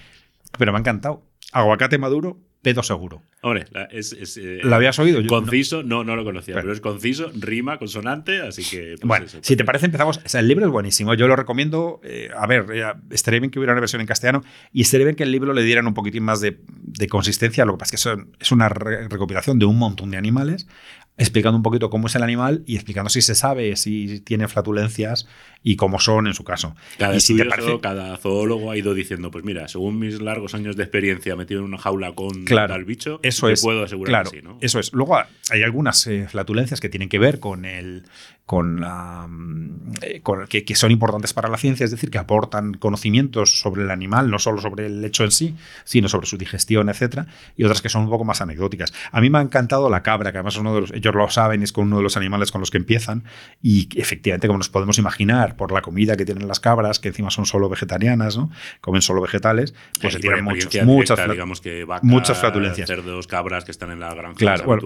pero 0.59 0.73
me 0.73 0.79
ha 0.79 0.81
encantado. 0.81 1.23
Aguacate 1.53 1.99
maduro, 1.99 2.39
pedo 2.63 2.83
seguro. 2.83 3.23
Hombre, 3.43 3.67
la- 3.71 3.85
es, 3.85 4.13
es, 4.13 4.37
eh, 4.39 4.59
¿Lo 4.63 4.75
habías 4.75 4.99
oído? 4.99 5.21
Yo- 5.21 5.29
conciso, 5.29 5.83
no, 5.85 6.03
no 6.03 6.17
lo 6.17 6.25
conocía, 6.25 6.55
Pero- 6.55 6.65
pero, 6.65 6.73
es 6.75 6.81
conciso, 6.81 7.31
rima, 7.39 7.79
consonante, 7.79 8.41
así 8.41 8.65
que. 8.65 8.97
pues 8.99 9.07
Bueno, 9.07 9.27
eso, 9.27 9.39
si 9.41 9.55
te 9.57 9.65
parece, 9.65 9.87
empezamos. 9.87 10.19
O 10.25 10.29
sea, 10.29 10.41
el 10.41 10.49
libro 10.49 10.65
es 10.67 10.73
buenísimo. 10.73 11.15
Yo 11.15 11.29
lo 11.29 11.37
recomiendo. 11.37 12.01
eh, 12.03 12.29
a 12.37 12.47
ver, 12.47 12.67
eh, 12.73 12.85
estaría 13.11 13.39
bien 13.41 13.51
que 13.51 13.59
hubiera 13.61 13.73
una 13.73 13.81
versión 13.81 14.01
en 14.01 14.07
castellano 14.09 14.43
y 14.73 14.83
estaría 14.83 15.07
bien 15.07 15.17
que 15.17 15.23
el 15.23 15.31
libro 15.33 15.53
le 15.53 15.63
dieran 15.63 15.87
un 15.87 15.95
poquitín 15.95 16.25
más 16.25 16.41
de, 16.41 16.59
de 16.69 17.07
consistencia. 17.09 17.65
Lo 17.65 17.75
que 17.75 17.79
pasa 17.79 17.95
es 17.97 18.05
que 18.05 18.23
es 18.41 18.53
una 18.53 18.69
re- 18.69 19.07
recopilación 19.09 19.59
de 19.59 19.67
un 19.67 19.79
montón 19.79 20.11
de 20.11 20.17
animales, 20.17 20.67
explicando 21.19 21.57
un 21.57 21.63
poquito 21.63 21.89
cómo 21.91 22.09
es 22.09 22.15
el 22.15 22.23
animal 22.23 22.63
y 22.67 22.75
explicando 22.75 23.09
si 23.09 23.23
se 23.23 23.35
sabe, 23.35 23.75
si 23.77 24.21
tiene 24.21 24.49
flatulencias 24.49 25.27
y 25.63 25.77
cómo 25.77 25.99
son 25.99 26.27
en 26.27 26.35
su 26.35 26.45
caso. 26.45 26.77
Cada 26.99 27.17
y 27.17 27.21
si 27.21 27.37
te 27.37 27.45
parece. 27.47 27.81
cada 27.81 28.17
zoólogo 28.19 28.71
ha 28.71 28.77
ido 28.77 28.93
diciendo, 28.95 29.31
pues 29.31 29.45
mira, 29.45 29.67
según 29.69 29.99
mis 29.99 30.21
largos 30.21 30.55
años 30.55 30.77
de 30.77 30.83
experiencia 30.83 31.35
metido 31.35 31.61
en 31.61 31.67
una 31.67 31.79
jaula 31.79 32.13
con 32.13 32.45
Claro, 32.45 32.75
tal 32.75 32.85
bicho, 32.85 33.19
Eso 33.23 33.47
te 33.47 33.55
es. 33.55 33.63
puedo 33.63 33.83
asegurar 33.85 34.11
claro, 34.11 34.31
que 34.31 34.39
sí, 34.41 34.43
¿no? 34.45 34.59
Eso 34.61 34.79
es. 34.79 34.93
Luego 34.93 35.17
hay 35.51 35.63
algunas 35.63 36.07
eh, 36.07 36.27
flatulencias 36.29 36.81
que 36.81 36.89
tienen 36.89 37.09
que 37.09 37.19
ver 37.19 37.41
con 37.41 37.65
el. 37.65 38.05
Con 38.47 38.81
la. 38.81 39.29
eh, 40.03 40.21
con- 40.23 40.47
que, 40.47 40.65
que 40.65 40.77
son 40.77 40.93
importantes 40.93 41.33
para 41.33 41.49
la 41.49 41.57
ciencia, 41.59 41.85
es 41.85 41.91
decir, 41.91 42.11
que 42.11 42.19
aportan 42.19 42.75
conocimientos 42.75 43.59
sobre 43.61 43.83
el 43.83 43.91
animal, 43.91 44.31
no 44.31 44.39
solo 44.39 44.61
sobre 44.61 44.87
el 44.87 45.05
hecho 45.05 45.25
en 45.25 45.33
sí, 45.33 45.57
sino 45.85 46.09
sobre 46.09 46.27
su 46.27 46.39
digestión, 46.39 46.89
etcétera, 46.89 47.27
y 47.57 47.65
otras 47.65 47.83
que 47.83 47.89
son 47.89 48.03
un 48.05 48.11
poco 48.11 48.25
más 48.25 48.41
anecdóticas. 48.41 48.93
A 49.11 49.21
mí 49.21 49.31
me 49.31 49.39
ha 49.39 49.41
encantado 49.43 49.91
la 49.91 50.03
cabra, 50.05 50.31
que 50.31 50.39
además 50.39 50.55
es 50.55 50.61
uno 50.61 50.75
de 50.77 50.81
los, 50.83 50.93
ellos 50.93 51.15
lo 51.15 51.29
saben, 51.29 51.63
es 51.65 51.73
con 51.73 51.87
uno 51.89 51.97
de 51.97 52.03
los 52.05 52.17
animales 52.17 52.53
con 52.53 52.61
los 52.61 52.71
que 52.71 52.79
empiezan, 52.79 53.25
y 53.63 53.89
efectivamente, 54.01 54.47
como 54.47 54.59
nos 54.59 54.69
podemos 54.69 54.97
imaginar, 54.99 55.57
por 55.57 55.73
la 55.73 55.83
comida 55.83 56.17
que 56.17 56.25
tienen 56.25 56.47
las 56.47 56.61
cabras, 56.61 57.01
que 57.01 57.09
encima 57.09 57.31
son 57.31 57.47
solo 57.47 57.69
vegetarianas, 57.69 58.37
¿no? 58.37 58.51
Comen 58.81 59.03
solo 59.03 59.23
vegetales, 59.23 59.75
pues 60.01 60.13
se 60.13 60.19
Aquí 60.19 60.27
por 60.29 60.35
tiran 60.37 60.45
muchos, 60.45 60.85
muchas 60.85 61.17
directa, 61.17 61.33
digamos 61.33 61.61
que 61.61 61.85
vacas, 61.85 62.05
muchas 62.05 62.39
flatulencias. 62.39 62.87
cerdos, 62.89 63.27
cabras 63.27 63.65
que 63.65 63.73
están 63.73 63.91
en 63.91 63.99
las 64.01 64.15
granjas 64.15 64.39
Claro, 64.39 64.65
bueno, 64.67 64.83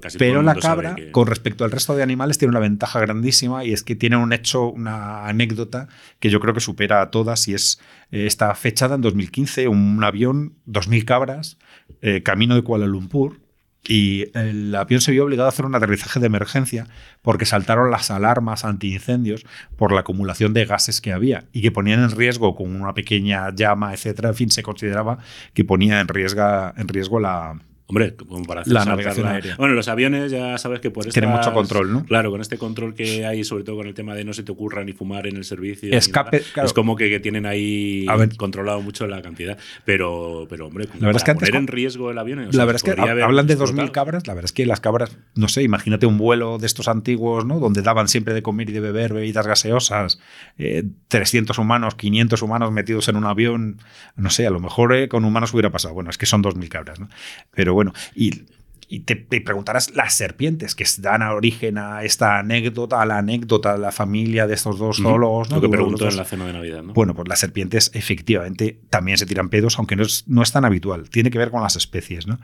casi 0.00 0.18
Pero 0.18 0.42
la 0.42 0.54
cabra, 0.56 0.94
que- 0.96 1.12
con 1.12 1.28
respecto 1.28 1.64
al 1.64 1.70
resto 1.70 1.94
de 1.94 2.02
animales, 2.02 2.38
tiene 2.38 2.50
una 2.50 2.60
ventaja 2.60 3.03
grandísima 3.06 3.64
y 3.64 3.72
es 3.72 3.82
que 3.82 3.94
tiene 3.94 4.16
un 4.16 4.32
hecho, 4.32 4.68
una 4.68 5.26
anécdota 5.26 5.88
que 6.18 6.30
yo 6.30 6.40
creo 6.40 6.54
que 6.54 6.60
supera 6.60 7.02
a 7.02 7.10
todas 7.10 7.48
y 7.48 7.54
es, 7.54 7.80
eh, 8.10 8.26
está 8.26 8.54
fechada 8.54 8.94
en 8.94 9.00
2015, 9.00 9.68
un 9.68 10.02
avión, 10.02 10.54
2.000 10.66 11.04
cabras, 11.04 11.58
eh, 12.02 12.22
camino 12.22 12.54
de 12.54 12.62
Kuala 12.62 12.86
Lumpur, 12.86 13.40
y 13.86 14.30
el 14.36 14.74
avión 14.74 15.00
se 15.00 15.12
vio 15.12 15.24
obligado 15.24 15.46
a 15.46 15.50
hacer 15.50 15.66
un 15.66 15.74
aterrizaje 15.74 16.18
de 16.18 16.26
emergencia 16.26 16.86
porque 17.20 17.44
saltaron 17.44 17.90
las 17.90 18.10
alarmas 18.10 18.64
antiincendios 18.64 19.44
por 19.76 19.92
la 19.92 20.00
acumulación 20.00 20.54
de 20.54 20.64
gases 20.64 21.02
que 21.02 21.12
había 21.12 21.44
y 21.52 21.60
que 21.60 21.70
ponían 21.70 22.02
en 22.02 22.10
riesgo 22.10 22.54
con 22.54 22.74
una 22.74 22.94
pequeña 22.94 23.54
llama, 23.54 23.92
etcétera. 23.92 24.30
En 24.30 24.34
fin, 24.36 24.50
se 24.50 24.62
consideraba 24.62 25.18
que 25.52 25.64
ponía 25.64 26.00
en 26.00 26.08
riesgo, 26.08 26.42
en 26.76 26.88
riesgo 26.88 27.20
la, 27.20 27.60
Hombre, 27.86 28.14
como 28.16 28.42
para 28.44 28.62
hacer 28.62 28.72
La 28.72 28.84
navegación 28.86 29.26
aérea. 29.26 29.56
Bueno, 29.56 29.74
los 29.74 29.88
aviones 29.88 30.32
ya 30.32 30.56
sabes 30.56 30.80
que 30.80 30.90
por 30.90 31.04
Tienen 31.04 31.30
estas- 31.30 31.46
mucho 31.48 31.54
control, 31.54 31.92
¿no? 31.92 32.04
Claro, 32.06 32.30
con 32.30 32.40
este 32.40 32.56
control 32.56 32.94
que 32.94 33.26
hay, 33.26 33.44
sobre 33.44 33.62
todo 33.62 33.76
con 33.76 33.86
el 33.86 33.92
tema 33.92 34.14
de 34.14 34.24
no 34.24 34.32
se 34.32 34.42
te 34.42 34.52
ocurra 34.52 34.82
ni 34.84 34.92
fumar 34.94 35.26
en 35.26 35.36
el 35.36 35.44
servicio. 35.44 35.94
Escape, 35.94 36.40
claro. 36.54 36.66
Es 36.66 36.72
como 36.72 36.96
que, 36.96 37.10
que 37.10 37.20
tienen 37.20 37.44
ahí 37.44 38.06
controlado 38.38 38.80
mucho 38.80 39.06
la 39.06 39.20
cantidad. 39.20 39.58
Pero, 39.84 40.46
pero 40.48 40.66
hombre, 40.68 40.86
La 40.98 41.06
verdad 41.08 41.16
es 41.16 41.24
que 41.24 41.30
antes 41.32 41.50
poner 41.50 41.60
en 41.60 41.66
riesgo 41.66 42.10
el 42.10 42.18
avión. 42.18 42.38
o 42.38 42.42
la 42.46 42.52
sea, 42.52 42.64
verdad 42.64 42.76
es 42.76 42.82
que 42.94 43.00
hablan 43.22 43.46
de 43.46 43.52
explotado. 43.52 43.86
2.000 43.86 43.90
cabras. 43.92 44.26
La 44.26 44.32
verdad 44.34 44.46
es 44.46 44.52
que 44.52 44.64
las 44.64 44.80
cabras, 44.80 45.18
no 45.34 45.48
sé, 45.48 45.62
imagínate 45.62 46.06
un 46.06 46.16
vuelo 46.16 46.56
de 46.56 46.66
estos 46.66 46.88
antiguos, 46.88 47.44
¿no? 47.44 47.60
Donde 47.60 47.82
daban 47.82 48.08
siempre 48.08 48.32
de 48.32 48.42
comer 48.42 48.70
y 48.70 48.72
de 48.72 48.80
beber 48.80 49.12
bebidas 49.12 49.46
gaseosas, 49.46 50.18
eh, 50.56 50.84
300 51.08 51.58
humanos, 51.58 51.96
500 51.96 52.40
humanos 52.40 52.72
metidos 52.72 53.08
en 53.08 53.16
un 53.16 53.24
avión. 53.26 53.76
No 54.16 54.30
sé, 54.30 54.46
a 54.46 54.50
lo 54.50 54.60
mejor 54.60 54.94
eh, 54.94 55.08
con 55.08 55.24
humanos 55.26 55.52
hubiera 55.52 55.70
pasado. 55.70 55.92
Bueno, 55.92 56.08
es 56.08 56.16
que 56.16 56.24
son 56.24 56.42
2.000 56.42 56.68
cabras, 56.70 56.98
¿no? 56.98 57.10
Pero 57.54 57.73
bueno, 57.74 57.92
y. 58.14 58.44
Y 58.86 59.00
te, 59.00 59.16
te 59.16 59.40
preguntarás 59.40 59.92
las 59.96 60.14
serpientes 60.14 60.74
que 60.74 60.84
dan 60.98 61.22
origen 61.22 61.78
a 61.78 62.04
esta 62.04 62.38
anécdota, 62.38 63.00
a 63.00 63.06
la 63.06 63.16
anécdota 63.18 63.72
de 63.72 63.78
la 63.78 63.90
familia 63.90 64.46
de 64.46 64.54
estos 64.54 64.78
dos 64.78 64.98
zoólogos. 64.98 65.48
¿no? 65.48 65.56
Lo 65.56 65.62
que 65.62 65.68
preguntó 65.70 66.06
en 66.06 66.16
la 66.18 66.24
cena 66.24 66.46
de 66.46 66.52
Navidad, 66.52 66.82
¿no? 66.82 66.92
bueno, 66.92 67.14
pues 67.14 67.26
las 67.26 67.40
serpientes 67.40 67.90
efectivamente 67.94 68.78
también 68.90 69.16
se 69.16 69.24
tiran 69.24 69.48
pedos, 69.48 69.78
aunque 69.78 69.96
no 69.96 70.02
es, 70.02 70.28
no 70.28 70.42
es 70.42 70.52
tan 70.52 70.66
habitual. 70.66 71.08
Tiene 71.08 71.30
que 71.30 71.38
ver 71.38 71.50
con 71.50 71.62
las 71.62 71.76
especies, 71.76 72.26
¿no? 72.26 72.38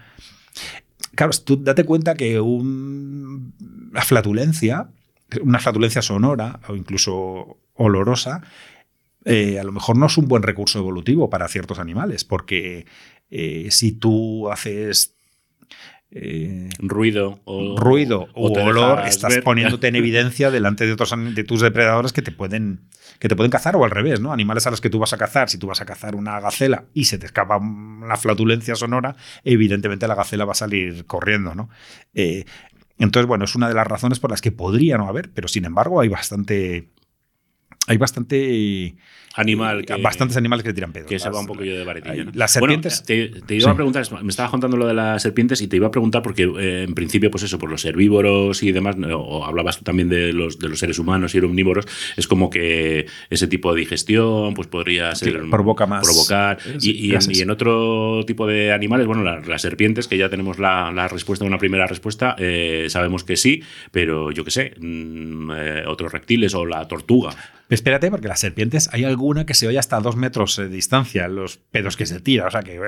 Claro, 1.15 1.31
tú 1.45 1.63
date 1.63 1.85
cuenta 1.85 2.15
que 2.15 2.41
un- 2.41 3.53
la 3.93 4.03
flatulencia, 4.03 4.89
una 5.43 5.59
flatulencia 5.59 6.01
sonora 6.01 6.59
o 6.69 6.75
incluso 6.75 7.59
olorosa, 7.75 8.43
eh, 9.27 9.59
a 9.61 9.63
lo 9.63 9.73
mejor 9.73 9.97
no 9.99 10.07
es 10.07 10.17
un 10.17 10.27
buen 10.27 10.43
recurso 10.43 10.79
evolutivo 10.79 11.29
para 11.29 11.47
ciertos 11.49 11.79
animales, 11.79 12.25
porque 12.25 12.87
eh, 13.31 13.69
si 13.71 13.93
tú 13.93 14.51
haces 14.51 15.17
eh, 16.13 16.69
ruido 16.79 17.41
o 17.45 17.77
ruido 17.79 18.29
o, 18.35 18.51
olor, 18.51 19.07
estás 19.07 19.35
ver. 19.35 19.45
poniéndote 19.45 19.89
en 19.89 19.97
evidencia 19.97 20.51
delante 20.51 20.85
de 20.87 20.93
otros 20.93 21.15
de 21.17 21.45
tus 21.45 21.61
depredadores 21.61 22.13
que 22.13 22.23
te 22.23 22.33
pueden 22.33 22.81
que 23.21 23.29
te 23.29 23.37
pueden 23.37 23.51
cazar 23.51 23.77
o 23.77 23.85
al 23.85 23.91
revés, 23.91 24.19
¿no? 24.19 24.33
Animales 24.33 24.67
a 24.67 24.71
los 24.71 24.81
que 24.81 24.91
tú 24.91 24.99
vas 24.99 25.13
a 25.13 25.19
cazar, 25.19 25.51
si 25.51 25.59
tú 25.59 25.67
vas 25.67 25.81
a 25.81 25.85
cazar 25.85 26.17
una 26.17 26.41
gacela 26.41 26.85
y 26.95 27.05
se 27.05 27.19
te 27.19 27.27
escapa 27.27 27.59
mm, 27.61 28.09
la 28.09 28.17
flatulencia 28.17 28.75
sonora, 28.75 29.15
evidentemente 29.45 30.09
la 30.09 30.15
gacela 30.15 30.45
va 30.45 30.53
a 30.53 30.57
salir 30.57 31.07
corriendo, 31.07 31.55
¿no? 31.55 31.69
Eh, 32.15 32.45
entonces, 32.99 33.27
bueno, 33.27 33.45
es 33.45 33.55
una 33.55 33.69
de 33.69 33.75
las 33.75 33.87
razones 33.87 34.21
por 34.21 34.31
las 34.31 34.41
que 34.41 34.53
podría 34.53 34.99
no 34.99 35.09
haber, 35.09 35.31
pero 35.31 35.49
sin 35.49 35.65
embargo 35.65 36.01
hay 36.01 36.09
bastante 36.09 36.89
hay 37.87 37.97
bastante 37.97 38.95
animal 39.37 39.85
que, 39.87 39.95
bastantes 40.03 40.37
animales 40.37 40.65
que 40.65 40.73
tiran 40.73 40.93
pedos. 40.93 41.09
que 41.09 41.19
se 41.19 41.31
va 41.31 41.39
un 41.41 41.47
poquillo 41.47 41.79
de 41.79 41.85
varetilla. 41.85 42.27
Las 42.35 42.51
serpientes 42.53 43.05
Bueno, 43.07 43.31
te, 43.35 43.41
te 43.43 43.55
iba 43.55 43.65
Sí. 43.65 43.71
a 43.71 43.75
preguntar, 43.75 44.05
me 44.23 44.29
estabas 44.29 44.51
contando 44.51 44.77
lo 44.77 44.87
de 44.89 44.95
las 44.95 45.23
serpientes 45.23 45.61
y 45.63 45.69
te 45.69 45.77
iba 45.77 45.87
a 45.87 45.91
preguntar 45.91 46.21
porque 46.23 46.43
eh, 46.59 46.83
en 46.87 46.95
principio, 46.95 47.31
pues 47.31 47.45
eso, 47.45 47.57
por 47.59 47.71
los 47.71 47.85
herbívoros 47.85 48.63
y 48.65 48.73
demás, 48.73 48.97
o 49.15 49.45
hablabas 49.45 49.79
tú 49.79 49.85
también 49.85 50.09
de 50.09 50.33
los, 50.33 50.59
de 50.59 50.69
los 50.69 50.79
seres 50.81 50.99
humanos 50.99 51.35
y 51.35 51.39
omnívoros, 51.39 51.87
es 52.17 52.27
como 52.27 52.51
que 52.51 53.07
ese 53.31 53.47
tipo 53.47 53.73
de 53.73 53.81
digestión 53.81 54.53
pues 54.55 54.67
podría 54.69 55.15
Sí, 55.15 55.27
ser 55.27 55.43
provoca 55.49 55.87
más 55.87 56.03
provocar. 56.05 56.59
Y, 56.81 56.91
y 56.91 57.07
en, 57.11 57.15
gases. 57.15 57.39
y 57.39 57.43
en 57.43 57.51
otro 57.51 58.25
tipo 58.27 58.47
de 58.49 58.73
animales, 58.73 59.07
bueno, 59.07 59.23
la- 59.23 59.41
las 59.41 59.63
serpientes, 59.63 60.09
que 60.09 60.19
ya 60.19 60.29
tenemos 60.29 60.59
la, 60.59 60.91
la 60.93 61.07
respuesta, 61.09 61.45
una 61.45 61.59
primera 61.59 61.87
respuesta, 61.87 62.35
eh, 62.39 62.87
sabemos 62.89 63.23
que 63.25 63.37
sí, 63.37 63.63
pero 63.93 64.33
yo 64.33 64.45
qué 64.45 64.51
sé, 64.51 64.75
mm, 64.79 65.51
eh, 65.55 65.83
otros 65.87 66.13
reptiles 66.13 66.53
o 66.55 66.67
la 66.67 66.87
tortuga. 66.89 67.31
Espérate, 67.71 68.11
porque 68.11 68.29
las 68.29 68.41
serpientes 68.41 68.89
hay 68.93 69.05
alguna 69.05 69.47
que 69.47 69.55
se 69.55 69.67
oye 69.67 69.79
hasta 69.79 69.99
dos 70.01 70.17
metros 70.17 70.57
de 70.57 70.69
distancia, 70.69 71.29
los 71.29 71.57
pedos 71.57 71.97
que 71.97 72.05
se 72.05 72.21
tira. 72.21 72.47
O 72.47 72.51
sea 72.51 72.63
que, 72.63 72.79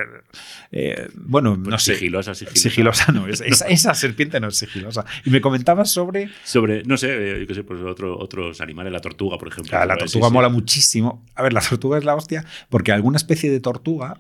eh, 0.73 1.09
bueno, 1.15 1.57
no 1.57 1.79
sé. 1.79 1.95
Sigilosa, 1.95 2.35
sigilosa. 2.35 2.61
Sigilosa 2.61 3.12
no, 3.12 3.27
es- 3.29 3.41
esa, 3.47 3.67
esa 3.69 3.95
serpiente 3.95 4.41
no 4.41 4.49
es 4.49 4.57
sigilosa. 4.59 5.05
Y 5.25 5.31
me 5.31 5.41
comentabas 5.41 5.91
sobre. 5.91 6.29
Sobre, 6.45 6.83
no 6.85 6.97
sé, 6.97 7.09
eh, 7.37 7.41
yo 7.41 7.47
qué 7.47 7.55
sé, 7.55 7.65
pues 7.65 7.81
otro- 7.81 8.19
otros 8.19 8.61
animales, 8.61 8.93
la 8.93 9.01
tortuga, 9.01 9.39
por 9.39 9.49
ejemplo. 9.49 9.79
Ah, 9.79 9.87
la 9.87 9.97
tortuga 9.97 10.29
sí. 10.29 10.33
mola 10.35 10.49
muchísimo. 10.49 11.25
A 11.35 11.43
ver, 11.43 11.53
la 11.53 11.61
tortuga 11.61 11.97
es 11.99 12.05
la 12.05 12.15
hostia, 12.15 12.45
porque 12.69 12.93
alguna 12.93 13.17
especie 13.17 13.51
de 13.51 13.61
tortuga, 13.61 14.19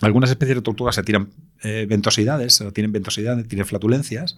algunas 0.00 0.30
especies 0.30 0.56
de 0.56 0.62
tortugas 0.62 0.94
se 0.94 1.02
tiran 1.02 1.30
eh, 1.62 1.86
ventosidades, 1.88 2.60
o 2.62 2.72
tienen 2.72 2.90
ventosidades, 2.92 3.46
tienen 3.46 3.66
flatulencias, 3.66 4.36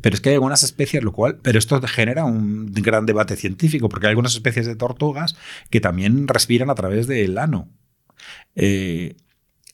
pero 0.00 0.14
es 0.14 0.20
que 0.20 0.30
hay 0.30 0.34
algunas 0.34 0.62
especies, 0.62 1.02
lo 1.04 1.12
cual, 1.12 1.38
pero 1.42 1.58
esto 1.58 1.80
genera 1.82 2.24
un 2.24 2.72
gran 2.72 3.06
debate 3.06 3.36
científico, 3.36 3.88
porque 3.88 4.06
hay 4.06 4.10
algunas 4.10 4.34
especies 4.34 4.66
de 4.66 4.76
tortugas 4.76 5.36
que 5.70 5.80
también 5.80 6.26
respiran 6.28 6.70
a 6.70 6.74
través 6.74 7.06
del 7.06 7.38
ano. 7.38 7.68
Eh, 8.54 9.16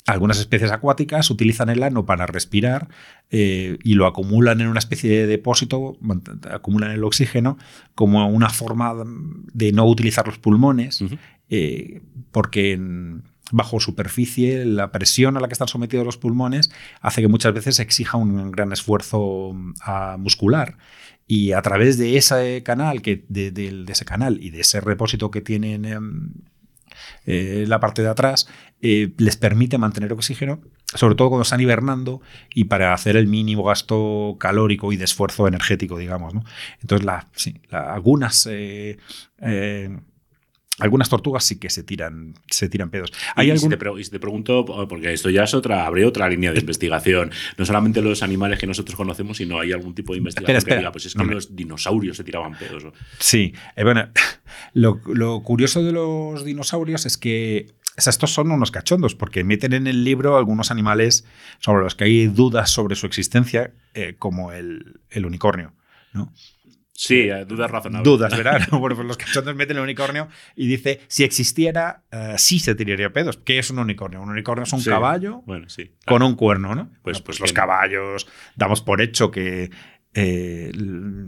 algunas 0.07 0.39
especies 0.41 0.71
acuáticas 0.73 1.31
utilizan 1.31 1.69
el 1.69 1.83
ano 1.83 2.07
para 2.07 2.27
respirar 2.27 2.89
eh, 3.31 3.77
y 3.85 3.93
lo 3.93 4.07
acumulan 4.07 4.61
en 4.63 4.69
una 4.69 4.79
especie 4.79 5.11
de 5.11 5.27
depósito, 5.27 5.99
acumulan 6.51 6.93
el 6.93 7.05
oxígeno 7.05 7.59
como 7.95 8.27
una 8.29 8.49
forma 8.49 8.95
de 9.53 9.73
no 9.73 9.85
utilizar 9.87 10.27
los 10.27 10.39
pulmones, 10.39 11.05
eh, 11.51 12.01
porque 12.33 12.73
en- 12.73 13.23
bajo 13.51 13.81
superficie 13.81 14.65
la 14.65 14.93
presión 14.93 15.37
a 15.37 15.41
la 15.41 15.49
que 15.49 15.55
están 15.55 15.69
sometidos 15.69 16.05
los 16.05 16.17
pulmones 16.17 16.71
hace 17.01 17.23
que 17.23 17.29
muchas 17.29 17.55
veces 17.55 17.79
exija 17.81 18.17
un 18.17 18.51
gran 18.51 18.73
esfuerzo 18.73 19.55
ah, 19.83 20.17
muscular. 20.19 20.77
Y 21.27 21.53
a 21.53 21.61
través 21.61 21.99
de 21.99 22.17
ese 22.17 22.63
canal, 22.63 23.03
que, 23.03 23.27
de, 23.29 23.85
ese 23.87 24.05
canal 24.07 24.43
y 24.43 24.49
de 24.49 24.61
ese 24.61 24.81
repósito 24.81 25.31
que 25.31 25.43
tienen 25.43 25.85
em, 25.85 26.33
eh, 27.27 27.67
la 27.69 27.81
parte 27.81 28.01
de 28.01 28.09
atrás, 28.09 28.49
eh, 28.81 29.13
les 29.19 29.37
permite 29.37 29.77
mantener 29.77 30.11
oxígeno, 30.15 30.61
sobre 30.95 31.17
todo 31.17 31.29
cuando 31.29 31.43
están 31.43 31.61
hibernando 31.61 32.23
y 32.55 32.65
para 32.65 32.95
hacer 32.95 33.17
el 33.17 33.27
mínimo 33.27 33.65
gasto 33.65 34.37
calórico 34.41 34.91
y 34.91 34.97
de 34.97 35.05
esfuerzo 35.05 35.47
energético, 35.47 35.99
digamos. 35.99 36.33
Entonces, 36.81 37.07
algunas, 37.71 38.49
eh, 38.51 38.97
algunas 40.79 41.09
tortugas 41.09 41.45
sí 41.45 41.59
que 41.59 41.71
se 41.71 41.83
tiran, 41.83 42.35
se 42.49 42.69
tiran 42.69 42.91
pedos. 42.91 43.13
Hay 43.35 43.51
y, 43.51 43.59
si 43.59 43.69
te 43.69 43.77
pre- 43.77 43.93
y 44.01 44.05
si 44.05 44.11
te 44.11 44.21
pregunto, 44.21 44.65
porque 44.89 45.13
esto 45.13 45.31
ya 45.31 45.45
es 45.45 45.55
otra, 45.55 45.87
abre 45.87 46.05
otra 46.05 46.29
línea 46.29 46.53
de 46.53 46.61
investigación, 46.61 47.31
no 47.57 47.65
solamente 47.65 48.01
los 48.03 48.23
animales 48.23 48.59
que 48.59 48.67
nosotros 48.67 48.95
conocemos, 48.97 49.37
sino 49.39 49.59
hay 49.61 49.73
algún 49.73 49.95
tipo 49.95 50.13
de 50.13 50.19
investigación 50.19 50.57
Espera, 50.57 50.59
espera. 50.59 50.77
que 50.77 50.81
diga, 50.81 50.93
pues 50.93 51.07
es 51.07 51.15
que 51.15 51.19
No 51.25 51.33
los 51.33 51.57
dinosaurios 51.57 52.17
se 52.17 52.25
tiraban 52.25 52.57
pedos. 52.59 52.85
Sí, 53.19 53.55
eh, 53.77 53.85
bueno, 53.85 54.09
lo, 54.75 55.01
lo 55.07 55.43
curioso 55.43 55.83
de 55.83 55.93
los 55.93 56.45
dinosaurios 56.45 57.07
es 57.07 57.17
que 57.19 57.67
o 57.97 58.01
sea, 58.01 58.13
estos 58.13 58.31
son 58.33 58.53
unos 58.53 58.71
cachondos, 58.71 59.17
porque 59.17 59.43
meten 59.43 59.73
en 59.73 59.89
el 59.89 60.05
libro 60.05 60.37
algunos 60.37 60.71
animales 60.71 61.25
sobre 61.59 61.83
los 61.83 61.97
que 61.97 62.05
hay 62.05 62.27
dudas 62.29 62.71
sobre 62.71 62.95
su 62.95 63.07
existencia, 63.07 63.73
eh, 63.95 64.15
como 64.17 64.53
el, 64.53 65.01
el 65.11 65.27
unicornio. 65.27 65.73
¿no? 66.13 66.33
Sí, 67.01 67.29
eh, 67.31 67.45
dudas 67.45 67.71
razonables. 67.71 68.05
Dudas, 68.05 68.37
¿verdad? 68.37 68.61
bueno, 68.73 68.97
pues 68.97 69.07
los 69.07 69.17
cachondos 69.17 69.55
meten 69.55 69.77
el 69.77 69.85
unicornio 69.85 70.27
y 70.57 70.67
dice, 70.67 71.01
si 71.07 71.23
existiera, 71.23 72.03
eh, 72.11 72.35
sí 72.39 72.59
se 72.59 72.75
tiraría 72.75 73.13
pedos. 73.13 73.37
¿Qué 73.37 73.61
es 73.61 73.71
un 73.71 73.79
unicornio? 73.79 74.21
Un 74.21 74.31
unicornio 74.31 74.65
es 74.65 74.73
un 74.73 74.81
Sí. 74.81 74.91
caballo 74.91 75.43
Bueno, 75.47 75.69
sí. 75.69 75.93
con 76.07 76.23
un 76.25 76.35
cuerno, 76.35 76.75
¿no? 76.75 76.87
Pues- 77.03 77.19
Pues, 77.19 77.21
pues 77.23 77.41
los 77.41 77.53
caballos, 77.53 78.27
damos 78.57 78.83
por 78.83 79.01
hecho 79.01 79.31
que 79.31 79.71
eh, 80.15 80.73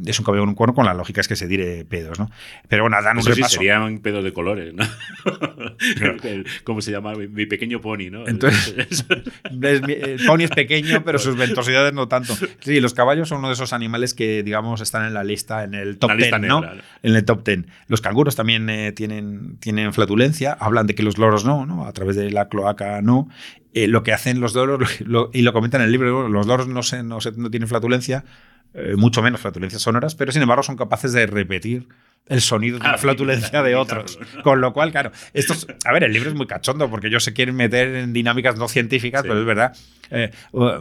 es 0.06 0.18
un 0.18 0.24
caballo 0.24 0.42
con 0.42 0.48
un 0.50 0.54
cuerno, 0.54 0.74
con 0.74 0.86
la 0.86 0.94
lógica 0.94 1.20
es 1.20 1.28
que 1.28 1.36
se 1.36 1.46
tire 1.46 1.84
pedos, 1.84 2.18
¿no? 2.18 2.30
Pero 2.68 2.82
bueno, 2.84 2.96
dan 3.02 3.16
un 3.16 3.20
Eso 3.20 3.30
sí, 3.30 3.36
repaso. 3.36 3.54
serían 3.56 3.98
pedos 4.00 4.24
de 4.24 4.32
colores, 4.32 4.74
¿no? 4.74 4.84
El- 6.24 6.46
¿Cómo 6.64 6.80
se 6.80 6.90
llama? 6.90 7.12
Mi, 7.14 7.46
pequeño 7.46 7.80
pony, 7.80 8.10
¿no? 8.10 8.26
Entonces- 8.26 8.74
El 9.50 10.20
pony 10.26 10.42
es 10.44 10.50
pequeño, 10.50 11.02
pero 11.04 11.18
sus 11.18 11.36
ventosidades 11.36 11.92
no 11.92 12.08
tanto. 12.08 12.34
Sí, 12.60 12.80
los 12.80 12.94
caballos 12.94 13.28
son 13.28 13.38
uno 13.38 13.48
de 13.48 13.54
esos 13.54 13.72
animales 13.72 14.14
que, 14.14 14.42
digamos, 14.42 14.80
están 14.80 15.06
en 15.06 15.14
la 15.14 15.24
lista, 15.24 15.64
en 15.64 15.74
el 15.74 15.98
top 15.98 16.10
La 16.10 16.16
lista 16.16 16.38
10, 16.38 16.48
¿no? 16.48 16.60
negra, 16.60 16.74
¿no? 16.76 16.82
En 17.02 17.14
el 17.16 17.24
top 17.24 17.44
10. 17.46 17.64
Los 17.88 18.00
canguros 18.00 18.36
también 18.36 18.68
eh, 18.70 18.92
tienen, 18.92 19.56
tienen 19.58 19.92
flatulencia. 19.92 20.52
Hablan 20.58 20.86
de 20.86 20.94
que 20.94 21.02
los 21.02 21.18
loros 21.18 21.44
no, 21.44 21.66
¿no? 21.66 21.86
A 21.86 21.92
través 21.92 22.16
de 22.16 22.30
la 22.30 22.48
cloaca 22.48 23.02
no. 23.02 23.28
Eh, 23.72 23.86
lo 23.86 24.02
que 24.02 24.12
hacen 24.12 24.40
los 24.40 24.54
loros, 24.54 25.00
lo- 25.00 25.30
y 25.32 25.42
lo 25.42 25.52
comentan 25.52 25.80
en 25.80 25.86
el 25.86 25.92
libro, 25.92 26.28
los 26.28 26.46
loros 26.48 26.66
no, 26.66 26.82
se, 26.82 27.04
no, 27.04 27.20
se- 27.20 27.32
no 27.32 27.50
tienen 27.52 27.68
flatulencia, 27.68 28.24
eh, 28.74 28.94
mucho 28.96 29.22
menos 29.22 29.40
flatulencias 29.40 29.82
sonoras, 29.82 30.14
pero 30.14 30.32
sin 30.32 30.42
embargo 30.42 30.62
son 30.62 30.76
capaces 30.76 31.12
de 31.12 31.26
repetir 31.26 31.88
el 32.26 32.40
sonido 32.40 32.78
de 32.78 32.86
Ah, 32.86 32.92
la 32.92 32.98
flatulencia 32.98 33.62
de 33.62 33.74
otros. 33.74 34.18
Con 34.44 34.60
lo 34.60 34.72
cual, 34.72 34.92
claro, 34.92 35.10
estos, 35.34 35.66
a 35.84 35.92
ver, 35.92 36.04
el 36.04 36.12
libro 36.12 36.28
es 36.28 36.36
muy 36.36 36.46
cachondo 36.46 36.88
porque 36.88 37.08
ellos 37.08 37.24
se 37.24 37.32
quieren 37.32 37.56
meter 37.56 37.88
en 37.96 38.12
dinámicas 38.12 38.56
no 38.56 38.68
científicas, 38.68 39.22
Sí. 39.22 39.28
pero 39.28 39.40
es 39.40 39.46
verdad, 39.46 39.76
eh, 40.10 40.30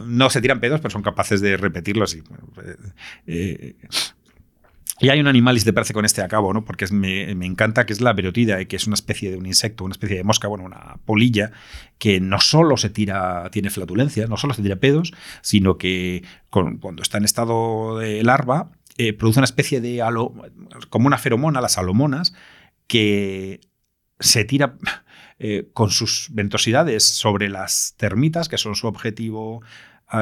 no 0.04 0.30
se 0.30 0.40
tiran 0.40 0.60
pedos, 0.60 0.80
pero 0.80 0.90
son 0.90 1.02
capaces 1.02 1.40
de 1.40 1.56
repetirlo 1.56 2.04
así. 2.04 2.20
Bueno, 2.28 2.44
eh, 2.56 2.76
eh, 3.26 3.74
y 5.00 5.08
hay 5.08 5.18
un 5.18 5.26
animal, 5.26 5.56
y 5.56 5.60
se 5.60 5.64
te 5.64 5.72
parece 5.72 5.94
con 5.94 6.04
este 6.04 6.22
a 6.22 6.28
cabo, 6.28 6.52
¿no? 6.52 6.64
porque 6.64 6.86
me, 6.88 7.30
encanta, 7.30 7.86
que 7.86 7.92
es 7.92 8.00
la 8.00 8.12
verotida, 8.12 8.62
que 8.66 8.76
es 8.76 8.86
una 8.86 8.94
especie 8.94 9.30
de 9.30 9.38
un 9.38 9.46
insecto, 9.46 9.84
una 9.84 9.92
especie 9.92 10.18
de 10.18 10.24
mosca, 10.24 10.46
bueno, 10.46 10.64
una 10.64 10.98
polilla, 11.06 11.52
que 11.98 12.20
no 12.20 12.38
solo 12.40 12.76
se 12.76 12.90
tira, 12.90 13.48
tiene 13.50 13.70
flatulencia, 13.70 14.26
no 14.26 14.36
solo 14.36 14.52
se 14.52 14.62
tira 14.62 14.76
pedos, 14.76 15.12
sino 15.40 15.78
que 15.78 16.22
cuando 16.50 17.02
está 17.02 17.18
en 17.18 17.24
estado 17.24 17.98
de 17.98 18.22
larva, 18.22 18.72
eh, 18.98 19.14
produce 19.14 19.40
una 19.40 19.46
especie 19.46 19.80
de 19.80 20.02
como 20.90 21.06
una 21.06 21.16
feromona, 21.16 21.62
las 21.62 21.78
alomonas, 21.78 22.34
que 22.86 23.60
se 24.18 24.44
tira 24.44 24.76
eh, 25.38 25.70
con 25.72 25.90
sus 25.90 26.28
ventosidades 26.32 27.04
sobre 27.04 27.48
las 27.48 27.94
termitas, 27.96 28.50
que 28.50 28.58
son 28.58 28.74
su 28.74 28.86
objetivo 28.86 29.62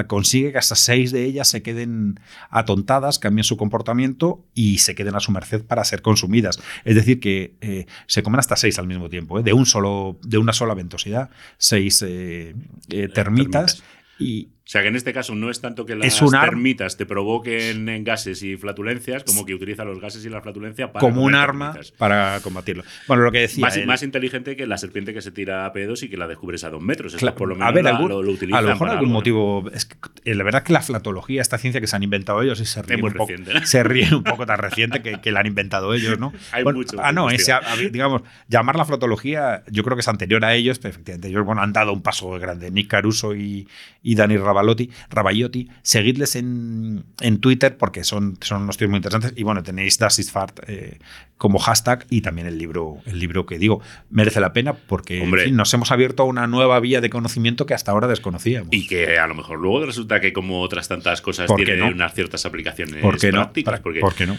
consigue 0.06 0.52
que 0.52 0.58
hasta 0.58 0.74
seis 0.74 1.12
de 1.12 1.24
ellas 1.24 1.48
se 1.48 1.62
queden 1.62 2.20
atontadas, 2.50 3.18
cambien 3.18 3.44
su 3.44 3.56
comportamiento 3.56 4.44
y 4.54 4.78
se 4.78 4.94
queden 4.94 5.14
a 5.14 5.20
su 5.20 5.32
merced 5.32 5.64
para 5.64 5.84
ser 5.84 6.02
consumidas. 6.02 6.60
Es 6.84 6.94
decir, 6.94 7.20
que 7.20 7.54
eh, 7.60 7.86
se 8.06 8.22
comen 8.22 8.38
hasta 8.38 8.56
seis 8.56 8.78
al 8.78 8.86
mismo 8.86 9.08
tiempo, 9.08 9.38
¿eh? 9.38 9.42
de, 9.42 9.52
un 9.52 9.66
solo, 9.66 10.18
de 10.22 10.38
una 10.38 10.52
sola 10.52 10.74
ventosidad, 10.74 11.30
seis 11.56 12.04
eh, 12.06 12.54
termitas, 12.88 13.14
termitas. 13.14 13.82
Y, 14.18 14.48
o 14.68 14.70
sea 14.70 14.82
que 14.82 14.88
en 14.88 14.96
este 14.96 15.14
caso 15.14 15.34
no 15.34 15.48
es 15.48 15.62
tanto 15.62 15.86
que 15.86 15.96
las 15.96 16.20
termitas 16.30 16.98
te 16.98 17.06
provoquen 17.06 17.88
en 17.88 18.04
gases 18.04 18.42
y 18.42 18.58
flatulencias, 18.58 19.24
como 19.24 19.46
que 19.46 19.54
utiliza 19.54 19.82
los 19.82 19.98
gases 19.98 20.22
y 20.26 20.28
la 20.28 20.42
flatulencia 20.42 20.92
para. 20.92 21.00
Como 21.00 21.22
un 21.22 21.34
arma 21.34 21.74
para 21.96 22.40
combatirlo. 22.42 22.82
Bueno, 23.06 23.22
lo 23.22 23.32
que 23.32 23.38
decía. 23.38 23.64
Más, 23.64 23.78
más, 23.86 24.02
inteligente 24.02 24.56
que 24.56 24.66
la 24.66 24.76
serpiente 24.76 25.14
que 25.14 25.22
se 25.22 25.30
tira 25.30 25.64
a 25.64 25.72
pedos 25.72 26.02
y 26.02 26.10
que 26.10 26.18
la 26.18 26.28
descubres 26.28 26.64
a 26.64 26.68
dos 26.68 26.82
metros. 26.82 27.16
por 27.34 27.48
lo 27.48 27.54
menos 27.54 27.66
a 27.66 27.72
ver, 27.72 27.84
lo, 27.84 28.18
utiliza. 28.18 28.58
A 28.58 28.60
lo 28.60 28.68
mejor 28.68 28.90
algún 28.90 29.10
motivo. 29.10 29.70
Es 29.72 29.86
que, 29.86 29.96
eh, 30.26 30.34
la 30.34 30.44
verdad 30.44 30.62
que 30.62 30.74
la 30.74 30.82
flatología, 30.82 31.40
esta 31.40 31.56
ciencia 31.56 31.80
que 31.80 31.86
se 31.86 31.96
han 31.96 32.02
inventado 32.02 32.42
ellos, 32.42 32.60
y 32.60 32.66
se 32.66 32.80
un, 32.80 33.14
poco, 33.14 33.32
se 33.64 33.82
ríe 33.82 34.14
un 34.14 34.22
poco 34.22 34.44
tan 34.44 34.58
reciente 34.58 35.00
que, 35.00 35.32
la 35.32 35.40
han 35.40 35.46
inventado 35.46 35.94
ellos, 35.94 36.18
¿no? 36.18 36.34
Hay 36.52 36.62
mucho. 36.64 36.98
Ah, 37.02 37.12
no, 37.12 37.28
digamos, 37.90 38.20
llamar 38.48 38.76
la 38.76 38.84
flatología, 38.84 39.62
yo 39.70 39.82
creo 39.82 39.96
que 39.96 40.02
es 40.02 40.08
anterior 40.08 40.44
a 40.44 40.54
ellos, 40.54 40.78
pero 40.78 40.90
efectivamente, 40.90 41.28
ellos 41.28 41.46
bueno, 41.46 41.62
han 41.62 41.72
dado 41.72 41.94
un 41.94 42.02
paso 42.02 42.28
grande. 42.32 42.70
Nick 42.70 42.88
Caruso 42.88 43.34
y, 43.34 43.66
y 44.02 44.14
Dani 44.14 44.36
Rabayotti. 45.10 45.68
Seguidles 45.82 46.36
en, 46.36 47.04
en, 47.20 47.40
Twitter 47.40 47.76
porque 47.76 48.04
son, 48.04 48.38
son 48.40 48.62
unos 48.62 48.76
tíos 48.76 48.90
muy 48.90 48.98
interesantes. 48.98 49.32
Y 49.36 49.42
bueno, 49.42 49.62
tenéis 49.62 49.98
Das 49.98 50.18
Fart 50.30 50.60
eh, 50.66 50.98
como 51.38 51.58
hashtag 51.58 52.04
y 52.10 52.20
también 52.20 52.46
el 52.48 52.58
libro, 52.58 52.98
el 53.06 53.18
libro 53.18 53.46
que 53.46 53.58
digo. 53.58 53.80
Merece 54.10 54.40
la 54.40 54.52
pena 54.52 54.74
porque 54.74 55.24
nos 55.52 55.72
hemos 55.72 55.90
abierto 55.92 56.24
a 56.24 56.26
una 56.26 56.46
nueva 56.46 56.80
vía 56.80 57.00
de 57.00 57.10
conocimiento 57.10 57.64
que 57.64 57.74
hasta 57.74 57.92
ahora 57.92 58.08
desconocíamos. 58.08 58.68
Y 58.72 58.86
que 58.86 59.18
a 59.18 59.26
lo 59.26 59.34
mejor 59.34 59.58
luego 59.58 59.86
resulta 59.86 60.20
que 60.20 60.32
como 60.32 60.60
otras 60.60 60.88
tantas 60.88 61.20
cosas 61.20 61.48
tiene 61.56 61.82
unas 61.82 62.12
ciertas 62.14 62.44
aplicaciones 62.44 63.00
¿Por 63.00 63.18
qué 63.18 63.30
prácticas. 63.30 63.78
No? 63.78 63.82
Porque 63.82 64.00
¿Por 64.00 64.14
qué 64.14 64.26
no? 64.26 64.36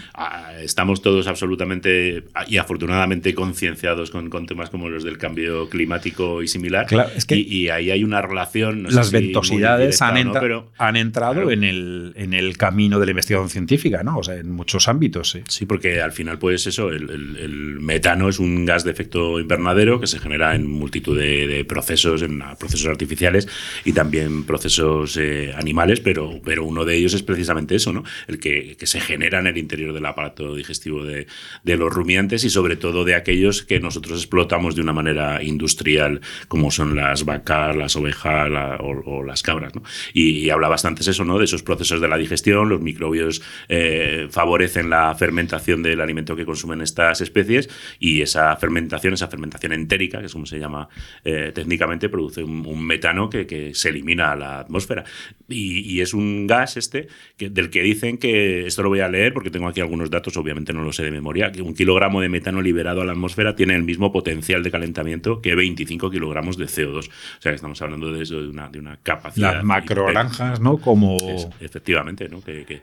Estamos 0.62 1.02
todos 1.02 1.28
absolutamente 1.28 2.26
y 2.48 2.58
afortunadamente 2.58 3.34
concienciados 3.34 4.12
con, 4.12 4.30
con, 4.30 4.46
temas 4.46 4.70
como 4.70 4.90
los 4.90 5.04
del 5.04 5.18
cambio 5.18 5.70
climático 5.70 6.44
y 6.44 6.48
similar. 6.48 6.86
Claro, 6.88 7.10
es 7.16 7.26
que 7.26 7.38
y, 7.38 7.70
ahí 7.70 7.92
hay 7.92 8.04
una 8.04 8.22
relación. 8.22 8.84
las 8.90 9.12
ventosidades 9.12 10.02
han, 10.18 10.66
han 10.78 10.96
entrado 10.96 11.52
en, 11.52 11.64
el, 11.64 12.14
en 12.16 12.34
el 12.34 12.58
camino 12.58 13.00
de 13.00 13.06
la 13.06 13.12
investigación 13.12 13.50
científica, 13.50 14.04
¿no? 14.04 14.18
O 14.18 14.24
sea, 14.24 14.36
en 14.36 14.52
muchos 14.52 14.88
ámbitos. 14.88 15.32
Sí, 15.32 15.42
sí 15.48 15.66
porque 15.66 16.02
al 16.02 16.12
final, 16.12 16.40
pues 16.40 16.68
eso, 16.68 16.90
el, 16.90 17.80
metano 17.80 18.30
es 18.30 18.40
un 18.40 18.66
gas 18.66 18.84
de 18.84 18.92
efecto 18.92 19.40
invernadero 19.40 20.00
que 20.00 20.08
se 20.08 20.20
genera 20.20 20.56
en 20.56 20.70
multitud 20.70 21.18
de, 21.18 21.66
procesos, 21.68 22.22
en 22.22 22.42
procesos 22.60 22.88
artificiales 22.88 23.48
y 23.86 23.94
también 23.94 24.44
procesos 24.44 25.18
eh, 25.18 25.54
animales, 25.56 26.00
pero, 26.00 26.40
pero 26.44 26.66
uno 26.66 26.86
de 26.86 26.96
ellos 26.96 27.14
es 27.14 27.24
precisamente 27.24 27.76
eso, 27.76 27.94
¿no? 27.94 28.04
El 28.28 28.40
que, 28.40 28.78
se 28.80 29.00
genera 29.00 29.40
en 29.40 29.48
el 29.48 29.58
interior 29.58 29.94
del 29.94 30.06
aparato 30.06 30.56
digestivo 30.56 31.04
de, 31.04 31.28
los 31.64 31.94
rumiantes 31.94 32.44
y 32.44 32.50
sobre 32.50 32.76
todo 32.76 33.06
de 33.06 33.16
aquellos 33.16 33.64
que 33.64 33.80
nosotros 33.80 34.20
explotamos 34.20 34.76
de 34.76 34.82
una 34.82 34.94
manera 34.94 35.44
industrial, 35.44 36.22
como 36.48 36.72
son 36.72 36.96
las 36.96 37.24
vacas, 37.24 37.76
las 37.76 37.96
ovejas 37.96 38.50
o, 38.80 39.24
las 39.24 39.44
cabras, 39.44 39.76
¿no? 39.76 39.84
Y, 40.14 40.50
habla 40.50 40.68
bastante 40.68 41.02
eso, 41.10 41.26
¿no? 41.26 41.38
De 41.38 41.46
esos 41.46 41.64
procesos 41.64 42.02
de 42.02 42.08
la 42.08 42.18
digestión, 42.18 42.70
los 42.70 42.82
microbios 42.82 43.42
eh, 43.68 44.28
favorecen 44.30 44.90
la 44.90 45.14
fermentación 45.16 45.84
del 45.84 46.02
alimento 46.02 46.36
que 46.36 46.46
consumen 46.46 46.82
estas 46.82 47.22
especies 47.22 47.70
y 48.00 48.22
esa 48.22 48.56
fermentación, 48.56 49.14
esa 49.14 49.28
fermentación 49.28 49.74
entérica, 49.74 50.20
que 50.20 50.28
es 50.28 50.34
como 50.34 50.46
se 50.46 50.60
llama 50.60 50.90
eh, 51.24 51.52
técnicamente, 51.54 52.10
produce 52.10 52.44
un, 52.44 52.80
metano 52.86 53.30
que, 53.30 53.72
se 53.74 53.90
elimina 53.90 54.32
a 54.32 54.36
la 54.36 54.60
atmósfera. 54.60 55.04
Y, 55.48 56.00
es 56.00 56.14
un 56.14 56.48
gas 56.48 56.78
este 56.78 57.08
del 57.38 57.70
que 57.70 57.82
dicen 57.82 58.18
que, 58.18 58.66
esto 58.66 58.84
lo 58.84 58.90
voy 58.90 59.02
a 59.02 59.10
leer 59.10 59.34
porque 59.34 59.50
tengo 59.50 59.68
aquí 59.68 59.82
algunos 59.82 60.10
datos, 60.10 60.38
obviamente 60.38 60.72
no 60.72 60.84
lo 60.84 60.94
sé 60.94 61.04
de 61.04 61.12
memoria, 61.12 61.52
que 61.52 61.62
un 61.62 61.74
kilogramo 61.74 62.22
de 62.22 62.30
metano 62.30 62.62
liberado 62.62 63.02
a 63.02 63.06
la 63.06 63.12
atmósfera 63.12 63.56
tiene 63.56 63.76
el 63.76 63.84
mismo 63.84 64.12
potencial 64.12 64.64
de 64.64 64.72
calentamiento 64.72 65.42
que 65.42 65.56
25 65.56 66.10
kilogramos 66.10 66.58
de 66.58 66.66
CO2. 66.66 67.10
O 67.10 67.42
sea, 67.42 67.52
que 67.52 67.56
estamos 67.56 67.82
hablando 67.82 68.14
de 68.14 68.20
de 68.38 68.50
una, 68.50 68.70
de 68.70 68.80
una 68.80 68.98
capacidad. 68.98 69.56
Las 69.56 69.64
macroranjas, 69.82 70.60
¿no? 70.60 70.78
Como... 70.78 71.18
efectivamente, 71.60 72.30
¿no? 72.30 72.42
Que, 72.42 72.82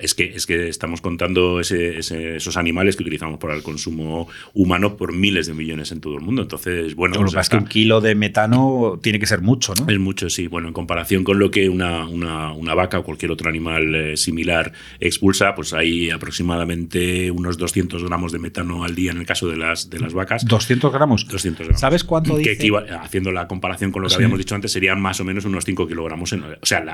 es, 0.00 0.14
que, 0.14 0.24
es 0.34 0.46
que 0.46 0.68
estamos 0.68 1.00
contando 1.00 1.60
esos 1.60 2.56
animales 2.56 2.96
que 2.96 3.02
utilizamos 3.02 3.38
para 3.38 3.54
el 3.54 3.62
consumo 3.62 4.28
humano 4.54 4.96
por 4.96 5.12
miles 5.12 5.46
de 5.46 5.54
millones 5.54 5.92
en 5.92 6.00
todo 6.00 6.14
el 6.14 6.20
mundo. 6.20 6.42
Entonces, 6.42 6.94
bueno. 6.94 7.22
Lo 7.22 7.30
que 7.30 7.40
es 7.40 7.48
que 7.48 7.56
un 7.56 7.66
kilo 7.66 8.00
de 8.00 8.14
metano 8.14 8.98
tiene 9.02 9.18
que 9.18 9.26
ser 9.26 9.40
mucho, 9.40 9.74
¿no? 9.74 9.88
Es 9.88 9.98
mucho, 9.98 10.30
sí. 10.30 10.46
Bueno, 10.46 10.68
en 10.68 10.74
comparación 10.74 11.24
con 11.24 11.38
lo 11.38 11.50
que 11.50 11.68
una, 11.68 12.06
una, 12.06 12.74
vaca 12.74 12.98
o 13.00 13.02
cualquier 13.02 13.32
otro 13.32 13.48
animal 13.48 13.94
eh, 13.94 14.16
similar 14.16 14.72
expulsa, 15.00 15.54
pues 15.54 15.72
hay 15.72 16.10
aproximadamente 16.10 17.30
unos 17.30 17.58
200 17.58 18.04
gramos 18.04 18.30
de 18.30 18.38
metano 18.38 18.84
al 18.84 18.94
día 18.94 19.10
en 19.10 19.18
el 19.18 19.26
caso 19.26 19.48
de 19.48 19.56
las, 19.56 19.90
de 19.90 19.98
las 19.98 20.14
vacas. 20.14 20.46
¿200 20.46 20.92
gramos? 20.92 21.26
200 21.26 21.66
gramos. 21.66 21.80
¿Sabes 21.80 22.04
cuánto 22.04 22.36
que 22.36 22.56
haciendo 23.00 23.32
la 23.32 23.48
comparación 23.48 23.90
con 23.90 24.02
lo 24.02 24.08
que 24.08 24.14
habíamos 24.14 24.38
dicho 24.38 24.54
antes, 24.54 24.72
serían 24.72 25.00
más 25.00 25.20
o 25.20 25.24
menos 25.24 25.44
unos 25.44 25.64
5 25.64 25.86
kilogramos. 25.86 26.32
En, 26.32 26.37
o 26.42 26.66
sea, 26.66 26.84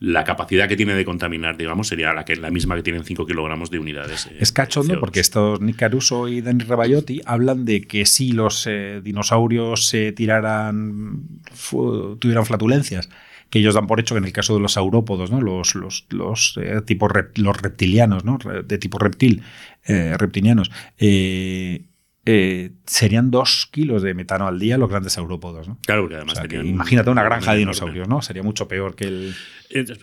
la, 0.00 0.24
capacidad 0.24 0.68
que 0.68 0.76
tiene 0.76 0.94
de 0.94 1.04
contaminar, 1.04 1.56
digamos, 1.56 1.88
sería 1.88 2.12
la, 2.12 2.24
que, 2.24 2.36
la 2.36 2.50
misma 2.50 2.76
que 2.76 2.82
tienen 2.82 3.04
5 3.04 3.26
kilogramos 3.26 3.70
de 3.70 3.78
unidades. 3.78 4.26
Eh, 4.26 4.38
es 4.40 4.52
cachondo 4.52 4.98
porque 5.00 5.20
estos 5.20 5.60
Nick 5.60 5.76
Caruso 5.76 6.28
y 6.28 6.40
Dani 6.40 6.64
Rebayotti 6.64 7.20
hablan 7.24 7.64
de 7.64 7.82
que 7.82 8.06
si 8.06 8.32
los 8.32 8.66
eh, 8.66 9.00
dinosaurios 9.02 9.86
se 9.86 10.12
tiraran, 10.12 11.22
tuvieran 12.18 12.46
flatulencias, 12.46 13.08
que 13.50 13.60
ellos 13.60 13.74
dan 13.74 13.86
por 13.86 14.00
hecho 14.00 14.14
que 14.14 14.18
en 14.18 14.24
el 14.24 14.32
caso 14.32 14.54
de 14.54 14.60
los 14.60 14.72
saurópodos, 14.72 15.30
¿no? 15.30 15.40
los, 15.40 15.74
los, 15.74 16.06
los, 16.10 16.58
eh, 16.60 16.82
los 17.36 17.62
reptilianos, 17.62 18.24
¿no? 18.24 18.38
de 18.38 18.78
tipo 18.78 18.98
reptil, 18.98 19.42
reptilianos, 19.86 20.70
serían 22.86 23.30
dos 23.30 23.68
kilos 23.70 24.02
de 24.02 24.12
metano 24.12 24.48
al 24.48 24.58
día 24.58 24.76
los 24.78 24.90
grandes 24.90 25.12
saurópodos. 25.12 25.68
¿no? 25.68 25.78
Claro, 25.86 26.02
porque 26.02 26.16
además 26.16 26.42
Imagínate 26.64 27.10
una 27.10 27.22
granja 27.22 27.52
de 27.52 27.58
dinosaurios, 27.58 28.08
¿no? 28.08 28.20
Sería 28.20 28.42
mucho 28.42 28.66
peor 28.66 28.94
que 28.96 29.04
el. 29.04 29.34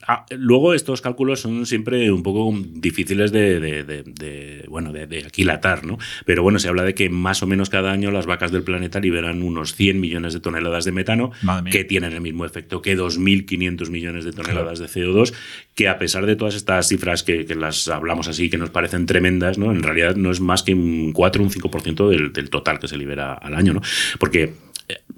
Ah, 0.08 0.26
luego 0.32 0.74
estos 0.74 1.02
cálculos 1.02 1.42
son 1.42 1.66
siempre 1.66 2.12
un 2.12 2.24
poco 2.24 2.54
difíciles 2.74 3.32
de, 3.32 4.66
bueno, 4.70 4.92
de, 4.92 5.24
aquilatar, 5.26 5.86
¿no? 5.86 5.98
Pero 6.26 6.44
bueno, 6.44 6.60
se 6.60 6.68
habla 6.68 6.84
de 6.84 6.94
que 6.94 7.10
más 7.10 7.44
o 7.44 7.48
menos 7.48 7.70
cada 7.70 7.92
año 7.92 8.12
las 8.12 8.26
vacas 8.26 8.52
del 8.52 8.64
planeta 8.64 9.00
liberan 9.00 9.42
unos 9.42 9.76
100 9.76 10.00
millones 10.00 10.34
de 10.34 10.40
toneladas 10.40 10.86
de 10.86 10.92
metano, 10.92 11.32
que 11.72 11.84
tienen 11.84 12.14
el 12.14 12.22
mismo 12.22 12.46
efecto 12.46 12.82
que 12.82 12.98
2.500 12.98 13.90
millones 13.90 14.26
de 14.26 14.32
toneladas 14.34 14.80
de 14.80 14.86
CO2, 14.86 15.34
que 15.76 15.88
a 15.88 15.98
pesar 15.98 16.26
de 16.26 16.36
todas 16.36 16.56
estas 16.56 16.88
cifras 16.88 17.24
que, 17.24 17.46
las 17.56 17.88
hablamos 17.88 18.28
así, 18.28 18.50
que 18.50 18.58
nos 18.58 18.70
parecen 18.70 19.06
tremendas, 19.06 19.58
¿no? 19.58 19.72
En 19.72 19.84
realidad 19.84 20.16
no 20.16 20.32
es 20.32 20.40
más 20.40 20.64
que 20.64 20.74
un 20.74 21.12
4 21.14 21.42
o 21.42 21.46
un 21.46 21.52
5% 21.52 22.10
del, 22.10 22.34
del 22.34 22.50
total 22.50 22.80
que 22.80 22.88
se 22.88 22.98
libera 22.98 23.34
al 23.34 23.56
año, 23.56 23.74
¿no? 23.74 23.82
Porque 24.20 24.54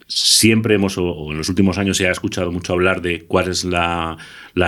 siempre 0.08 0.76
hemos, 0.76 0.98
o 0.98 1.32
en 1.32 1.38
los 1.38 1.50
últimos 1.50 1.78
años 1.78 1.98
se 1.98 2.08
ha 2.08 2.12
escuchado 2.12 2.52
mucho 2.52 2.74
hablar 2.74 3.02
de 3.02 3.26
cuál 3.26 3.50
es 3.50 3.64
la, 3.64 4.18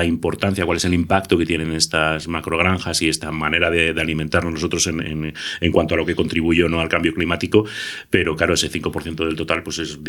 importancia, 0.06 0.66
cuál 0.66 0.78
es 0.78 0.86
el 0.86 0.94
impacto 0.94 1.38
que 1.38 1.46
tienen 1.46 1.72
estas 1.72 2.28
macrogranjas 2.28 3.02
y 3.02 3.10
esta 3.10 3.32
manera 3.32 3.72
de, 3.72 3.90
alimentarnos 3.98 4.54
nosotros 4.54 4.86
en, 4.88 5.34
cuanto 5.72 5.96
a 5.96 5.98
lo 5.98 6.06
que 6.06 6.16
contribuye 6.16 6.68
no 6.68 6.80
al 6.80 6.90
cambio 6.90 7.14
climático, 7.14 7.66
pero 8.10 8.36
claro, 8.36 8.54
ese 8.54 8.70
5% 8.72 9.26
del 9.26 9.36
total 9.36 9.64
pues 9.64 9.80
es, 9.80 10.00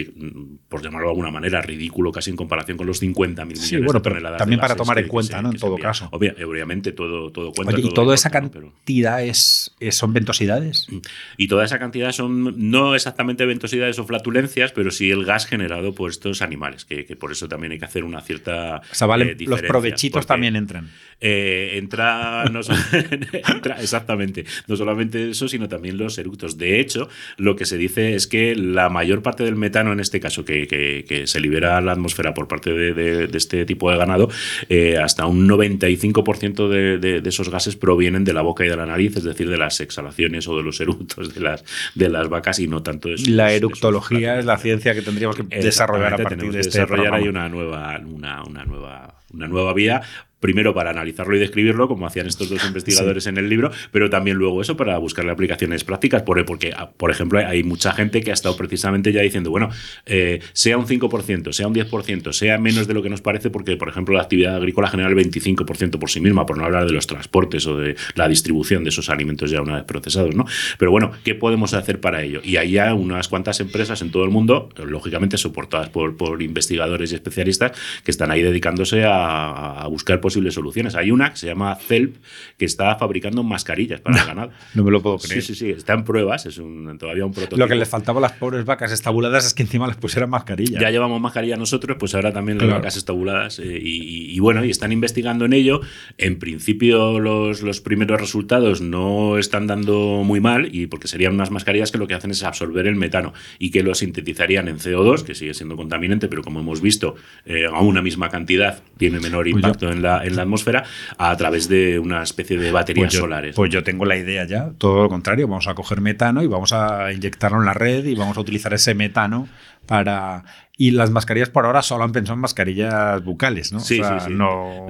por 0.69 0.83
llamarlo 0.83 1.09
de 1.09 1.12
alguna 1.12 1.31
manera, 1.31 1.62
ridículo 1.62 2.12
casi 2.12 2.31
en 2.31 2.37
comparación 2.37 2.77
con 2.77 2.87
los 2.87 2.99
50 2.99 3.45
mil 3.45 3.59
millones 3.59 3.93
de 3.93 4.01
toneladas. 4.01 4.38
También 4.38 4.61
para 4.61 4.75
tomar 4.75 4.99
en 4.99 5.09
cuenta, 5.09 5.41
¿no? 5.43 5.51
En 5.51 5.59
todo 5.59 5.79
caso. 5.79 6.09
obviamente 6.11 6.93
todo, 6.93 7.31
todo 7.31 7.53
cuenta. 7.53 7.79
¿Y 7.79 7.93
toda 7.93 8.14
esa 8.14 8.31
cantidad 8.31 9.23
es, 9.23 9.75
son 9.91 10.12
ventosidades? 10.12 10.88
Y 11.37 11.49
toda 11.49 11.64
esa 11.64 11.79
cantidad 11.79 12.12
son 12.12 12.71
no 12.71 12.95
exactamente 12.95 13.47
ventosidades 13.47 13.99
o 13.99 14.05
flatulencias, 14.05 14.73
pero 14.73 14.91
sí 14.91 15.11
el 15.11 15.25
gas 15.25 15.47
generado 15.47 15.95
por 15.95 16.11
estos 16.11 16.43
animales, 16.43 16.85
que, 16.85 17.05
por 17.19 17.33
eso 17.33 17.49
también 17.49 17.73
hay 17.73 17.79
que 17.79 17.85
hacer 17.85 18.05
una 18.05 18.21
cierta. 18.21 18.77
O 18.77 19.14
eh, 19.14 19.67
provechitos 19.68 20.26
también 20.26 20.57
entran. 20.57 20.90
Eh, 21.20 21.72
entra, 21.74 22.44
no 22.44 22.61
exactamente, 23.81 24.44
no 24.68 24.76
solamente 24.76 25.31
eso, 25.31 25.48
sino 25.48 25.68
también 25.68 25.98
los 25.98 26.16
eructos. 26.16 26.59
De 26.59 26.78
hecho, 26.78 27.09
lo 27.37 27.57
que 27.57 27.64
se 27.64 27.76
dice 27.76 28.14
es 28.14 28.28
que 28.28 28.54
la 28.54 28.88
mayor 28.88 29.22
parte 29.22 29.42
del 29.42 29.57
metano, 29.57 29.92
en 29.92 29.98
este 29.98 30.20
caso, 30.20 30.44
que, 30.44 31.24
se 31.26 31.40
libera 31.40 31.76
a 31.76 31.81
la 31.81 31.92
atmósfera 31.92 32.35
por 32.35 32.46
parte 32.46 32.72
de, 32.72 33.28
este 33.37 33.64
tipo 33.64 33.90
de 33.90 33.98
ganado, 33.98 34.28
eh, 34.68 34.96
hasta 34.96 35.26
un 35.26 35.48
95% 35.48 36.68
de, 36.68 37.22
esos 37.28 37.50
gases 37.50 37.76
provienen 37.76 38.24
de 38.24 38.33
la 38.33 38.42
boca 38.42 38.64
y 38.64 38.68
de 38.68 38.76
la 38.76 38.87
nariz, 38.87 39.16
es 39.16 39.24
decir, 39.24 39.50
de 39.50 39.59
las 39.59 39.81
exhalaciones 39.81 40.46
o 40.46 40.57
de 40.57 40.62
los 40.62 40.81
eructos 40.81 41.35
de 41.35 41.40
las, 41.40 41.64
de 41.94 42.09
las 42.09 42.28
vacas 42.28 42.59
y 42.59 42.68
no 42.68 42.83
tanto 42.83 43.09
de 43.09 43.16
La 43.28 43.52
eructología 43.52 44.38
es 44.38 44.44
la 44.44 44.57
ciencia 44.59 44.94
que 44.94 45.02
tendríamos 45.02 45.37
que 45.37 45.42
desarrollar 45.42 46.14
a 46.14 46.16
partir 46.18 46.52
de 46.52 46.61
este 46.61 46.78
desarrollar 46.78 47.14
ahí 47.14 47.28
una 47.28 47.48
nueva, 47.48 48.00
una, 48.04 48.44
una 48.44 48.64
nueva 48.64 49.17
una 49.33 49.47
nueva 49.49 49.73
vía 49.73 50.03
primero 50.40 50.74
para 50.74 50.90
analizarlo 50.90 51.37
y 51.37 51.38
describirlo, 51.38 51.88
como 51.88 52.07
hacían 52.07 52.27
estos 52.27 52.48
dos 52.48 52.64
investigadores 52.66 53.27
en 53.27 53.38
el 53.38 53.48
libro, 53.48 53.70
pero 53.90 54.11
también 54.11 54.37
luego 54.37 54.61
eso 54.61 54.77
para 54.77 54.96
buscarle 54.98 55.33
aplicaciones 55.33 55.85
prácticas, 55.85 56.22
porque, 56.22 56.72
ah, 56.77 56.90
por 56.96 57.11
ejemplo, 57.11 57.38
hay 57.38 57.62
mucha 57.62 57.92
gente 57.92 58.20
que 58.20 58.31
ha 58.31 58.35
estado 58.35 58.57
precisamente 58.57 59.12
ya 59.12 59.22
diciendo, 59.22 59.51
bueno, 59.51 59.70
eh, 60.07 60.40
sea 60.53 60.79
un 60.79 60.87
5%, 60.87 61.53
sea 61.53 61.66
un 61.66 61.74
10%, 61.74 62.33
sea 62.33 62.59
menos 62.59 62.87
de 62.87 62.94
lo 62.94 63.03
que 63.03 63.11
nos 63.11 63.20
parece, 63.20 63.51
porque, 63.51 63.77
por 63.77 63.88
ejemplo, 63.88 64.14
la 64.14 64.22
actividad 64.22 64.57
agrícola 64.57 64.88
genera 64.88 65.09
el 65.09 65.16
25% 65.16 65.98
por 65.98 66.11
sí 66.11 66.20
misma, 66.20 66.46
por 66.46 66.59
no 66.59 66.64
hablar 66.64 66.87
de 66.87 66.92
los 66.92 67.07
transportes 67.07 67.66
o 67.66 67.77
de 67.77 67.96
la 68.14 68.29
distribución 68.29 68.85
de 68.85 68.90
esos 68.90 69.11
alimentos 69.11 69.51
ya 69.51 69.61
una 69.61 69.77
vez 69.77 69.85
procesados, 69.85 70.35
¿no? 70.35 70.46
Pero 70.79 70.90
bueno, 70.90 71.12
¿qué 71.24 71.35
podemos 71.35 71.74
hacer 71.74 72.01
para 72.01 72.22
ello? 72.22 72.40
Y 72.44 72.57
hay 72.57 72.72
ya 72.72 72.94
unas 72.94 73.29
cuantas 73.29 73.61
empresas 73.61 74.03
en 74.03 74.11
todo 74.11 74.24
el 74.24 74.31
mundo, 74.31 74.68
lógicamente 74.77 75.37
soportadas 75.37 75.88
por, 75.90 76.16
por 76.16 76.42
investigadores 76.42 77.12
y 77.12 77.14
especialistas, 77.14 77.72
que 78.05 78.11
están 78.11 78.31
ahí 78.31 78.42
dedicándose 78.42 79.05
a, 79.05 79.83
a 79.83 79.87
buscar 79.88 80.20
posibles 80.29 80.53
soluciones. 80.53 80.95
Hay 80.95 81.11
una 81.11 81.31
que 81.31 81.38
se 81.38 81.47
llama 81.47 81.75
CELP, 81.75 82.17
que 82.59 82.67
está 82.67 82.97
fabricando 82.97 83.43
mascarillas 83.43 84.03
para 84.03 84.21
el 84.21 84.27
ganado. 84.27 84.51
No 84.75 84.85
me 84.85 84.91
lo 84.91 85.01
puedo 85.01 85.17
creer. 85.17 85.43
Sí, 85.43 85.55
sí, 85.55 85.67
sí, 85.67 85.71
está 85.71 85.95
en 85.95 86.05
pruebas, 86.05 86.45
es 86.45 86.59
un, 86.59 86.99
todavía 86.99 87.25
un 87.25 87.33
prototipo. 87.33 87.57
Lo 87.57 87.67
que 87.67 87.75
les 87.75 87.88
faltaba 87.88 88.19
a 88.19 88.23
las 88.23 88.33
pobres 88.33 88.67
vacas 88.67 88.93
estabuladas 88.93 89.47
es 89.47 89.55
que 89.55 89.62
encima 89.62 89.87
les 89.87 89.97
pusieran 89.97 90.29
mascarilla. 90.29 90.79
Ya 90.79 90.91
llevamos 90.91 91.19
mascarilla 91.19 91.57
nosotros, 91.57 91.97
pues 91.99 92.14
ahora 92.14 92.31
también 92.31 92.59
las 92.59 92.69
vacas 92.69 92.99
estabuladas. 92.99 93.59
Eh, 93.59 93.81
y, 93.83 94.38
bueno, 94.41 94.62
y 94.64 94.71
están 94.71 94.93
investigando 94.93 95.47
en 95.47 95.55
ello. 95.55 95.81
En 96.19 96.38
principio 96.38 97.19
los, 97.21 97.62
los 97.62 97.81
primeros 97.81 98.21
resultados 98.21 98.83
no 98.83 99.38
están 99.38 99.67
dando 99.67 100.23
muy 100.25 100.41
mal, 100.41 100.69
y 100.71 100.88
porque 100.88 101.09
serían 101.09 101.33
unas 101.33 101.51
mascarillas 101.51 101.91
que 101.91 101.97
lo 101.97 102.07
que 102.07 102.14
hacen 102.14 102.33
es 102.33 102.43
absorber 102.43 102.87
el 102.87 102.97
metano 102.97 103.33
y 103.59 103.71
que 103.71 103.83
lo 103.83 103.95
sintetizarían 103.95 104.69
en 104.69 104.79
CO2, 104.79 105.23
que 105.23 105.35
sigue 105.35 105.55
siendo 105.55 105.77
contaminante, 105.77 106.29
pero 106.29 106.43
como 106.43 106.61
hemos 106.61 106.83
visto, 106.83 107.17
eh, 107.47 107.64
a 107.67 107.81
una 107.81 108.03
misma 108.03 108.29
cantidad 108.29 108.83
tiene 108.99 109.21
menor 109.21 109.45
pues 109.45 109.55
impacto 109.55 109.91
en, 109.91 110.03
la, 110.03 110.17
en 110.24 110.37
la 110.37 110.42
atmósfera, 110.42 110.85
a 111.16 111.37
través 111.37 111.68
de 111.68 111.98
una 111.98 112.22
especie 112.22 112.59
de 112.59 112.70
baterías 112.70 113.09
pues 113.09 113.20
solares. 113.20 113.57
Pues 113.57 113.70
yo 113.70 113.83
tengo 113.83 114.04
la 114.04 114.16
idea 114.16 114.44
ya, 114.44 114.70
todo 114.78 115.02
lo 115.02 115.09
contrario, 115.09 115.48
vamos 115.48 115.68
a 115.68 115.74
coger 115.74 116.00
metano 116.00 116.42
y 116.42 116.46
vamos 116.46 116.72
a 116.72 117.12
inyectarlo 117.12 117.59
en 117.59 117.66
la 117.66 117.74
red 117.74 118.04
y 118.04 118.14
vamos 118.14 118.37
a 118.37 118.40
utilizar 118.40 118.72
ese 118.74 118.94
metano 118.94 119.48
para... 119.87 120.44
Y 120.81 120.92
las 120.92 121.11
mascarillas 121.11 121.50
por 121.50 121.66
ahora 121.66 121.83
solo 121.83 122.04
han 122.04 122.12
pensado 122.12 122.35
en 122.35 122.40
mascarillas 122.40 123.24
bucales, 123.24 123.72
¿no? 123.72 123.81
Sí, 123.81 123.96
sí, 123.96 124.14
sí. 124.26 124.31
No... 124.33 124.87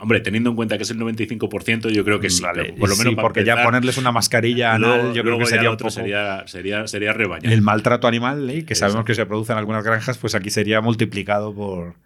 hombre, 0.00 0.20
teniendo 0.20 0.48
en 0.48 0.56
cuenta 0.56 0.78
que 0.78 0.84
es 0.84 0.90
el 0.90 0.98
95%, 0.98 1.90
yo 1.90 2.04
creo 2.06 2.20
que 2.20 2.30
sí. 2.30 2.42
Vale, 2.42 2.72
por 2.72 2.88
lo 2.88 2.96
menos 2.96 3.16
porque 3.16 3.44
ya 3.44 3.62
ponerles 3.62 3.98
una 3.98 4.12
mascarilla 4.12 4.74
anal, 4.74 5.12
yo 5.12 5.22
creo 5.22 5.38
que 5.38 5.44
sería 5.44 5.70
otro 5.70 5.90
sería, 5.90 6.44
sería, 6.46 6.86
sería 6.86 7.12
rebañar. 7.12 7.52
El 7.52 7.60
maltrato 7.60 8.08
animal, 8.08 8.48
¿eh? 8.48 8.64
que 8.64 8.74
sabemos 8.74 9.04
que 9.04 9.14
se 9.14 9.26
produce 9.26 9.52
en 9.52 9.58
algunas 9.58 9.84
granjas, 9.84 10.16
pues 10.16 10.34
aquí 10.34 10.48
sería 10.48 10.80
multiplicado 10.80 11.54
por... 11.54 11.96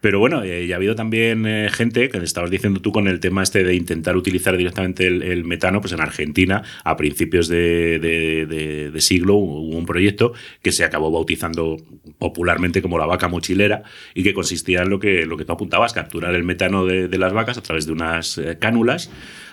Pero 0.00 0.18
bueno, 0.18 0.42
eh, 0.42 0.66
ya 0.66 0.74
ha 0.74 0.78
habido 0.78 0.94
también 0.94 1.46
eh, 1.46 1.68
gente, 1.70 2.08
que 2.08 2.18
estabas 2.18 2.50
diciendo 2.50 2.80
tú 2.80 2.92
con 2.92 3.06
el 3.08 3.20
tema 3.20 3.42
este 3.42 3.64
de 3.64 3.74
intentar 3.74 4.16
utilizar 4.16 4.56
directamente 4.56 5.06
el, 5.06 5.44
metano, 5.44 5.80
pues 5.80 5.92
en 5.92 6.00
Argentina, 6.00 6.62
a 6.84 6.96
principios 6.96 7.48
de, 7.48 8.92
siglo, 8.98 9.34
hubo 9.34 9.76
un 9.76 9.86
proyecto 9.86 10.32
que 10.62 10.72
se 10.72 10.84
acabó 10.84 11.10
bautizando 11.10 11.76
popularmente 12.18 12.82
como 12.82 12.98
la 12.98 13.06
vaca 13.06 13.28
mochilera 13.28 13.82
y 14.14 14.22
que 14.22 14.34
consistía 14.34 14.82
en 14.82 14.90
lo 14.90 14.98
que, 14.98 15.26
lo 15.26 15.36
que 15.36 15.44
tú 15.44 15.52
apuntabas, 15.52 15.92
capturar 15.92 16.34
el 16.34 16.44
metano 16.44 16.86
de, 16.86 17.18
las 17.20 17.32
vacas 17.34 17.58
a 17.58 17.62
través 17.62 17.84
de 17.84 17.92
unas 17.92 18.38
eh, 18.38 18.56
cánulas 18.58 19.10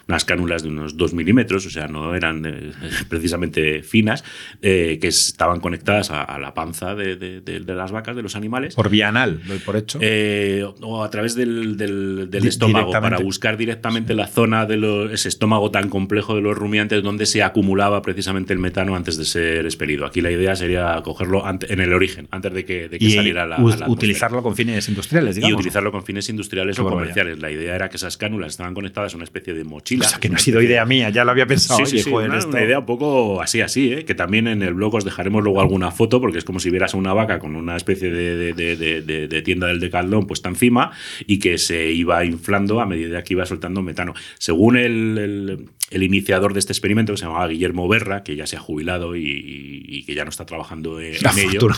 unas 0.08 0.26
cánulas 0.26 0.64
de 0.64 0.70
unos 0.70 0.96
2 0.96 1.14
milímetros, 1.14 1.66
o 1.66 1.70
sea, 1.70 1.88
no 1.88 2.16
eran 2.16 2.46
eh, 2.46 2.72
precisamente 3.10 3.84
finas, 3.84 4.24
eh, 4.62 4.98
que 5.02 5.08
estaban 5.08 5.60
conectadas 5.60 6.12
a, 6.12 6.38
la 6.40 6.54
panza 6.54 6.96
de, 6.96 7.64
las 7.66 7.92
vacas, 7.92 8.16
de 8.16 8.22
los 8.22 8.36
animales. 8.36 8.76
Por 8.76 8.90
vía 8.90 9.10
anal, 9.10 9.42
por 9.66 9.76
hecho. 9.76 10.00
Eh, 10.02 10.66
o 10.82 11.04
a 11.04 11.10
través 11.10 11.36
del, 11.36 12.30
estómago, 12.32 12.92
para 12.92 13.20
buscar 13.20 13.58
directamente 13.58 14.14
la 14.14 14.28
zona 14.28 14.66
de 14.66 15.10
ese 15.12 15.28
estómago 15.28 15.72
tan 15.72 15.90
complejo 15.90 16.36
de 16.36 16.42
los 16.42 16.58
rumiantes 16.58 17.04
donde 17.04 17.26
se 17.26 17.44
acumulaba 17.44 18.02
precisamente 18.02 18.54
el 18.54 18.60
metano 18.60 18.96
antes 18.96 19.18
de 19.18 19.26
ser 19.26 19.66
expelido. 19.66 20.06
Aquí 20.06 20.22
la 20.22 20.32
idea 20.32 20.56
sería 20.56 21.02
cogerlo 21.04 21.44
en 21.48 21.80
el 21.80 21.94
origen, 21.94 22.28
antes 22.32 22.54
de 22.54 22.66
que, 22.66 22.88
de 22.88 23.00
que 23.00 23.10
saliera 23.10 23.46
la, 23.46 23.58
la 23.58 23.90
Utilizarlo 23.90 24.44
con 24.44 24.56
fines 24.56 24.88
industriales, 24.88 25.36
digamos. 25.36 25.52
Y 25.52 25.56
utilizarlo 25.56 25.92
con 25.92 26.04
fines 26.04 26.30
industriales 26.30 26.80
o 26.80 26.84
comerciales. 26.88 27.40
La 27.40 27.52
idea 27.52 27.76
era 27.76 27.90
que 27.90 27.98
esas 27.98 28.18
cánulas 28.18 28.52
estaban 28.52 28.74
conectadas 28.74 29.14
a 29.14 29.18
una 29.18 29.24
especie 29.24 29.54
de 29.54 29.64
mochila 29.64 29.97
o 30.00 30.04
sea, 30.04 30.20
que 30.20 30.30
no 30.30 30.36
ha 30.36 30.40
sido 30.40 30.62
idea 30.62 30.86
mía, 30.86 31.10
ya 31.10 31.24
lo 31.24 31.32
había 31.32 31.46
pensado. 31.46 31.86
Sí, 31.86 32.00
sí, 32.00 32.10
una, 32.10 32.40
idea 32.62 32.80
un 32.80 32.86
poco 32.86 33.42
así, 33.42 33.62
así, 33.62 33.94
¿eh? 33.94 34.06
que 34.06 34.16
también 34.16 34.48
en 34.48 34.62
el 34.62 34.74
blog 34.74 34.96
os 34.96 35.06
dejaremos 35.06 35.44
luego 35.44 35.62
alguna 35.62 35.92
foto, 35.92 36.22
porque 36.22 36.38
es 36.38 36.46
como 36.46 36.60
si 36.60 36.70
vieras 36.70 36.94
una 36.94 37.14
vaca 37.14 37.40
con 37.40 37.56
una 37.56 37.76
especie 37.76 38.12
de, 38.12 39.42
tienda 39.44 39.68
del 39.68 39.80
decaldón 39.80 40.28
puesta 40.28 40.50
encima 40.50 40.92
y 41.26 41.40
que 41.40 41.58
se 41.58 41.92
iba 41.92 42.24
inflando 42.26 42.82
a 42.82 42.86
medida 42.86 43.24
que 43.24 43.34
iba 43.34 43.46
soltando 43.46 43.82
metano. 43.82 44.14
Según 44.38 44.78
el, 44.78 45.70
iniciador 45.92 46.54
de 46.54 46.60
este 46.60 46.74
experimento, 46.74 47.14
que 47.14 47.18
se 47.18 47.26
llamaba 47.26 47.48
Guillermo 47.48 47.88
Berra, 47.88 48.24
que 48.24 48.36
ya 48.36 48.46
se 48.46 48.58
ha 48.58 48.60
jubilado 48.60 49.16
y, 49.16 50.04
que 50.06 50.16
ya 50.16 50.24
no 50.24 50.30
está 50.30 50.46
trabajando 50.46 51.00
en, 51.00 51.16
ello. 51.38 51.70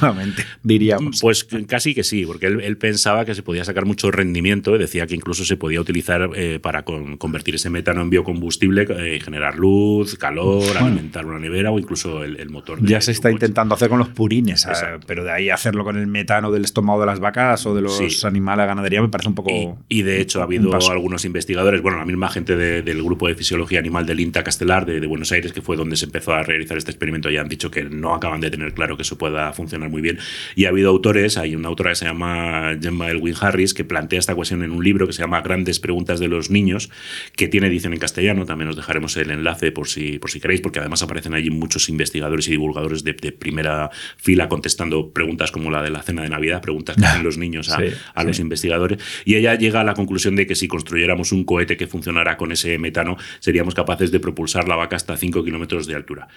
diríamos. 0.64 1.20
Pues 1.22 1.48
casi 1.68 1.94
que 1.94 2.04
sí, 2.04 2.26
porque 2.26 2.48
él, 2.48 2.78
pensaba 2.78 3.26
que 3.26 3.36
se 3.36 3.44
podía 3.44 3.64
sacar 3.64 3.86
mucho 3.86 4.12
rendimiento, 4.12 4.78
decía 4.78 5.08
que 5.08 5.16
incluso 5.16 5.46
se 5.46 5.58
podía 5.58 5.82
utilizar 5.82 6.30
eh, 6.36 6.60
para 6.60 6.84
convertir 6.84 7.56
ese 7.56 7.70
metano 7.70 8.02
en 8.02 8.10
biocombustible, 8.10 8.88
eh, 8.90 9.20
generar 9.20 9.58
luz, 9.58 10.16
calor, 10.16 10.78
alimentar 10.78 11.26
una 11.26 11.40
nevera 11.40 11.72
o 11.72 11.80
incluso 11.80 12.24
el, 12.24 12.50
motor. 12.50 12.80
ya 12.82 13.02
se 13.02 13.12
está 13.12 13.32
intentando 13.32 13.76
hacer 13.76 13.90
con 13.90 14.00
los 14.00 14.10
purines, 14.10 14.66
eh, 14.66 15.00
pero 15.06 15.24
de 15.24 15.32
ahí 15.32 15.50
hacerlo 15.50 15.84
con 15.84 15.98
el 15.98 16.08
metano 16.08 16.52
del 16.52 16.64
estómago 16.64 17.00
de 17.00 17.06
las 17.06 17.20
vacas 17.20 17.66
o 17.66 17.76
de 17.76 17.82
los 17.82 18.26
animales 18.26 18.64
a 18.64 18.66
ganadería 18.66 19.02
me 19.02 19.10
parece 19.10 19.30
un 19.30 19.36
poco. 19.36 19.78
Y, 19.88 20.02
de 20.02 20.22
hecho 20.22 20.40
ha 20.42 20.44
habido 20.44 20.74
algunos 20.90 21.26
investigadores, 21.26 21.82
bueno, 21.82 21.98
la 21.98 22.06
misma 22.06 22.30
gente 22.30 22.56
del 22.56 23.04
grupo 23.04 23.28
de 23.28 23.36
fisiología 23.36 23.80
animal 23.80 23.99
del 24.06 24.20
INTA 24.20 24.44
Castelar 24.44 24.86
de, 24.86 25.06
Buenos 25.08 25.32
Aires, 25.32 25.54
que 25.54 25.62
fue 25.62 25.76
donde 25.76 25.96
se 25.96 26.06
empezó 26.06 26.34
a 26.34 26.44
realizar 26.44 26.78
este 26.78 26.92
experimento, 26.92 27.30
ya 27.30 27.42
han 27.42 27.50
dicho 27.50 27.72
que 27.72 27.84
no 27.84 28.14
acaban 28.14 28.42
de 28.42 28.52
tener 28.52 28.74
claro 28.74 28.96
que 28.96 29.04
eso 29.04 29.18
pueda 29.18 29.52
funcionar 29.54 29.90
muy 29.90 30.02
bien. 30.02 30.20
Y 30.56 30.66
ha 30.66 30.70
habido 30.70 30.90
autores, 30.90 31.38
hay 31.38 31.56
una 31.56 31.68
autora 31.68 31.92
que 31.92 31.96
se 31.96 32.06
llama 32.06 32.78
Gemma 32.82 33.10
Elwin 33.10 33.36
Harris, 33.40 33.74
que 33.74 33.84
plantea 33.84 34.20
esta 34.20 34.36
cuestión 34.36 34.64
en 34.64 34.72
un 34.72 34.84
libro 34.84 35.08
que 35.08 35.14
se 35.14 35.22
llama 35.22 35.42
Grandes 35.42 35.80
Preguntas 35.80 36.20
de 36.20 36.28
los 36.28 36.50
Niños, 36.50 36.90
que 37.36 37.48
tiene 37.48 37.68
edición 37.68 37.94
en 37.94 38.00
castellano, 38.00 38.46
también 38.46 38.70
os 38.70 38.76
dejaremos 38.76 39.16
el 39.18 39.32
enlace 39.32 39.72
por 39.72 39.88
si, 39.88 40.20
por 40.20 40.30
si 40.32 40.40
queréis, 40.40 40.62
porque 40.62 40.80
además 40.80 41.02
aparecen 41.02 41.34
allí 41.34 41.50
muchos 41.50 41.90
investigadores 41.90 42.48
y 42.48 42.52
divulgadores 42.52 43.04
de, 43.04 43.14
primera 43.14 43.90
fila 44.18 44.50
contestando 44.50 45.12
preguntas 45.12 45.52
como 45.52 45.70
la 45.70 45.84
de 45.84 45.90
la 45.90 46.02
cena 46.02 46.24
de 46.24 46.30
Navidad, 46.30 46.62
preguntas 46.62 46.96
que 46.96 47.06
hacen 47.06 47.24
los 47.24 47.38
niños 47.38 47.70
a, 47.70 48.24
los 48.24 48.40
investigadores. 48.40 49.00
Y 49.26 49.36
ella 49.36 49.56
llega 49.56 49.82
a 49.82 49.84
la 49.84 49.94
conclusión 49.94 50.36
de 50.36 50.48
que 50.48 50.56
si 50.56 50.68
construyéramos 50.68 51.32
un 51.32 51.44
cohete 51.44 51.78
que 51.78 51.88
funcionara 51.88 52.38
con 52.38 52.52
ese 52.52 52.78
metano, 52.78 53.18
seríamos 53.40 53.76
capaces 53.76 53.89
de 53.98 54.20
propulsar 54.20 54.68
la 54.68 54.76
vaca 54.76 54.96
hasta 54.96 55.18
5 55.18 55.44
kilómetros 55.44 55.88
de 55.88 55.96
altura 55.96 56.28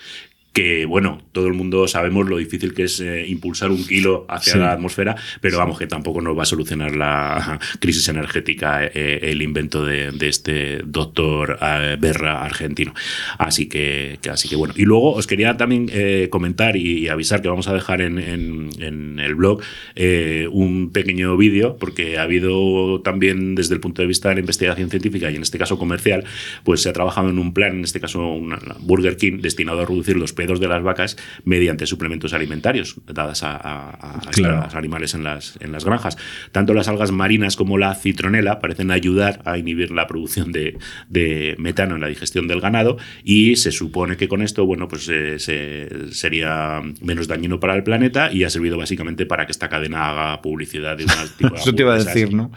que 0.53 0.85
bueno, 0.85 1.23
todo 1.33 1.47
el 1.47 1.55
mundo 1.55 1.89
sabemos 1.89 2.29
lo 2.29 2.37
difícil 2.37 2.75
que 2.75 2.85
es 2.85 3.01
eh, 3.01 3.25
impulsar 3.27 3.71
un 3.71 3.85
kilo 3.87 4.27
hacia 4.29 4.57
la 4.57 4.73
atmósfera, 4.73 5.17
pero 5.41 5.59
vamos, 5.59 5.79
que 5.79 5.87
tampoco 5.87 6.21
nos 6.21 6.37
va 6.37 6.43
a 6.43 6.47
solucionar 6.47 6.95
la 6.95 7.59
crisis 7.81 8.09
energética 8.09 8.85
eh, 8.85 9.21
el 9.23 9.41
invento 9.41 9.85
de, 9.85 10.13
este 10.23 10.83
doctor 10.85 11.59
eh, 11.61 11.97
Berra 11.99 12.45
argentino. 12.45 12.95
Así 13.39 13.67
que, 13.67 14.19
así 14.31 14.49
que 14.49 14.57
bueno. 14.57 14.75
Y 14.77 14.85
luego 14.85 15.15
os 15.15 15.27
quería 15.27 15.57
también 15.57 15.91
comentar 16.31 16.77
y, 16.77 17.09
avisar 17.09 17.43
que 17.43 17.49
vamos 17.49 17.69
a 17.69 17.75
dejar 17.75 18.01
en, 18.01 18.19
el 19.19 19.35
blog 19.35 19.63
un 20.51 20.91
pequeño 20.93 21.37
vídeo, 21.37 21.77
porque 21.77 22.19
ha 22.19 22.23
habido 22.23 23.01
también 23.01 23.55
desde 23.55 23.75
el 23.75 23.81
punto 23.81 24.03
de 24.03 24.09
vista 24.09 24.29
de 24.29 24.37
la 24.37 24.41
investigación 24.41 24.91
científica 24.91 25.31
y 25.31 25.37
en 25.37 25.43
este 25.43 25.59
caso 25.59 25.79
comercial, 25.79 26.25
pues 26.65 26.83
se 26.83 26.89
ha 26.89 26.93
trabajado 26.93 27.31
en 27.31 27.39
un 27.39 27.53
plan, 27.53 27.79
en 27.79 27.85
este 27.85 28.01
caso 28.01 28.27
una, 28.27 28.59
Burger 28.81 29.17
King, 29.17 29.41
destinado 29.41 29.81
a 29.81 29.87
reducir 29.87 30.17
los 30.17 30.33
de 30.47 30.69
las 30.69 30.83
vacas 30.83 31.17
mediante 31.45 31.87
suplementos 31.87 32.33
alimentarios 32.33 32.97
dadas 33.07 33.43
a, 33.43 34.21
los 34.37 34.75
animales 34.75 35.15
en 35.15 35.25
las, 35.25 35.57
en 35.61 35.73
las 35.73 35.85
granjas. 35.85 36.17
Tanto 36.53 36.75
las 36.75 36.89
algas 36.89 37.13
marinas 37.13 37.57
como 37.57 37.79
la 37.79 37.95
citronela 37.95 38.61
parecen 38.61 38.91
ayudar 38.91 39.41
a 39.45 39.59
inhibir 39.59 39.91
la 39.91 40.07
producción 40.07 40.53
de, 40.53 40.79
metano 41.59 41.95
en 41.95 42.01
la 42.01 42.09
digestión 42.09 42.49
del 42.49 42.61
ganado 42.61 42.99
y 43.25 43.57
se 43.57 43.73
supone 43.73 44.17
que 44.17 44.29
con 44.29 44.43
esto, 44.43 44.67
bueno, 44.67 44.89
pues 44.89 45.09
eh, 45.11 45.37
sería 46.11 46.81
menos 47.01 47.29
dañino 47.29 47.61
para 47.61 47.75
el 47.75 47.83
planeta 47.83 48.33
y 48.33 48.45
ha 48.45 48.51
servido 48.51 48.77
básicamente 48.77 49.27
para 49.27 49.47
que 49.47 49.53
esta 49.53 49.69
cadena 49.69 50.11
haga 50.11 50.43
publicidad 50.43 50.97
de 50.97 51.05
una 51.05 51.27
tipo 51.39 51.55
Eso 51.55 51.75
te 51.75 51.83
iba 51.83 51.95
a 51.95 51.99
decir, 51.99 52.33
¿no? 52.33 52.51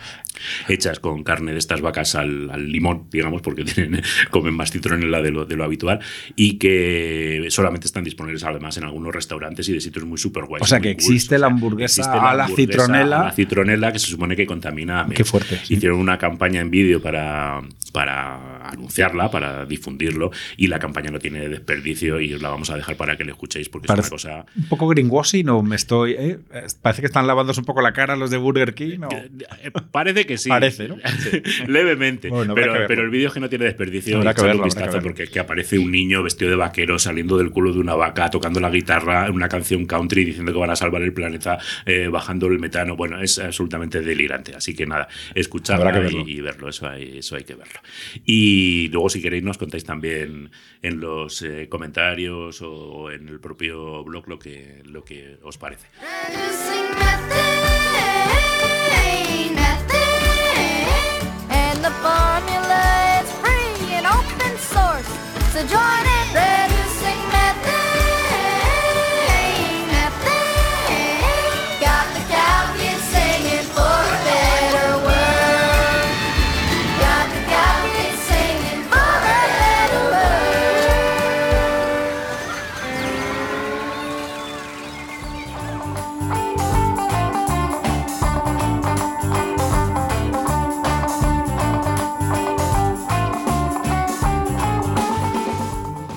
Hechas 0.67 0.99
con 0.99 1.23
carne 1.23 1.53
de 1.53 1.59
estas 1.59 1.81
vacas 1.81 2.15
al, 2.15 2.71
limón, 2.71 3.07
digamos, 3.11 3.41
porque 3.41 3.63
tienen, 3.63 4.01
comen 4.31 4.53
más 4.53 4.71
citronela 4.71 5.21
de 5.21 5.31
lo, 5.31 5.45
de 5.45 5.55
lo 5.55 5.63
habitual 5.63 5.99
y 6.35 6.57
que 6.57 7.45
solamente 7.49 7.74
están 7.83 8.03
disponibles 8.03 8.43
además 8.43 8.77
en 8.77 8.85
algunos 8.85 9.13
restaurantes 9.13 9.67
y 9.69 9.73
de 9.73 9.81
sitios 9.81 10.05
muy 10.05 10.17
super 10.17 10.45
guays. 10.45 10.63
O 10.63 10.65
sea 10.65 10.79
que 10.79 10.89
existe 10.89 11.37
la 11.37 11.47
hamburguesa 11.47 12.11
a 12.13 12.33
la 12.33 12.47
citronela. 12.47 13.23
la 13.25 13.31
citronela 13.31 13.91
que 13.91 13.99
se 13.99 14.07
supone 14.07 14.35
que 14.35 14.45
contamina 14.45 15.05
Qué 15.13 15.23
fuerte. 15.23 15.59
Hicieron 15.69 15.99
una 15.99 16.17
campaña 16.17 16.61
en 16.61 16.69
vídeo 16.69 17.01
para, 17.01 17.61
para 17.91 18.54
anunciarla, 18.69 19.29
para 19.31 19.65
difundirlo, 19.65 20.31
y 20.57 20.67
la 20.67 20.79
campaña 20.79 21.11
no 21.11 21.19
tiene 21.19 21.47
desperdicio 21.49 22.19
y 22.19 22.33
os 22.33 22.41
la 22.41 22.49
vamos 22.49 22.69
a 22.69 22.75
dejar 22.75 22.95
para 22.97 23.17
que 23.17 23.25
la 23.25 23.31
escuchéis 23.31 23.69
porque 23.69 23.87
Parece- 23.87 24.07
es 24.15 24.23
una 24.25 24.33
cosa... 24.41 24.45
Un 24.55 24.67
poco 24.69 24.87
greenwashing, 24.87 25.49
o 25.49 25.61
me 25.63 25.75
estoy. 25.75 26.13
eh? 26.17 26.39
Parece 26.81 27.01
que 27.01 27.07
están 27.07 27.27
lavándose 27.27 27.59
un 27.59 27.65
poco 27.65 27.81
la 27.81 27.93
cara 27.93 28.15
los 28.15 28.29
de 28.29 28.37
Burger 28.37 28.73
King. 28.73 28.99
¿no? 28.99 29.09
Eh, 29.11 29.71
Parece 29.91 30.25
que 30.25 30.37
sí. 30.37 30.49
Parece, 30.49 30.87
¿no? 30.87 30.97
Levemente. 31.67 32.29
Bueno, 32.29 32.53
pero, 32.55 33.01
el 33.03 33.09
vídeo 33.09 33.27
es 33.27 33.33
que 33.33 33.39
no 33.39 33.49
tiene 33.49 33.65
desperdicio. 33.65 34.17
Habrá 34.17 34.33
que 34.33 34.41
verlo, 34.41 34.63
un 34.63 34.69
habrá 34.69 34.73
que 34.73 34.75
vistazo 34.79 34.91
verlo. 34.97 35.09
porque 35.09 35.23
es 35.23 35.29
que 35.29 35.39
aparece 35.39 35.79
un 35.79 35.91
niño 35.91 36.23
vestido 36.23 36.49
de 36.51 36.57
vaquero 36.57 36.97
saliendo 36.99 37.37
del 37.37 37.51
culo 37.51 37.73
de 37.73 37.79
una 37.79 37.95
vaca, 37.95 38.29
tocando 38.29 38.59
la 38.59 38.69
guitarra, 38.69 39.29
una 39.31 39.47
canción 39.49 39.85
country 39.85 40.25
diciendo 40.25 40.51
que 40.53 40.59
van 40.59 40.69
a 40.69 40.75
salvar 40.75 41.01
el 41.01 41.13
planeta, 41.13 41.57
eh, 41.85 42.07
bajando 42.11 42.47
el 42.47 42.59
metano. 42.59 42.95
Bueno, 42.95 43.21
es 43.21 43.39
absolutamente 43.39 44.01
delirante. 44.01 44.55
Así 44.55 44.75
que 44.75 44.85
nada, 44.85 45.07
escucharla 45.33 46.09
y 46.09 46.41
verlo. 46.41 46.69
Eso 46.69 46.87
hay, 46.87 47.19
eso 47.19 47.35
hay 47.35 47.43
que 47.43 47.55
verlo. 47.55 47.79
Y 48.25 48.54
luego, 48.91 49.09
si 49.09 49.21
queréis, 49.21 49.43
nos 49.43 49.57
contáis 49.57 49.83
también 49.83 50.51
en 50.81 50.99
los 50.99 51.41
eh, 51.41 51.67
comentarios 51.69 52.61
o 52.61 53.11
en 53.11 53.27
el 53.27 53.39
propio 53.39 54.03
blog 54.03 54.27
lo 54.27 54.39
que, 54.39 54.81
lo 54.85 55.03
que 55.03 55.37
os 55.43 55.57
parece. 55.57 55.87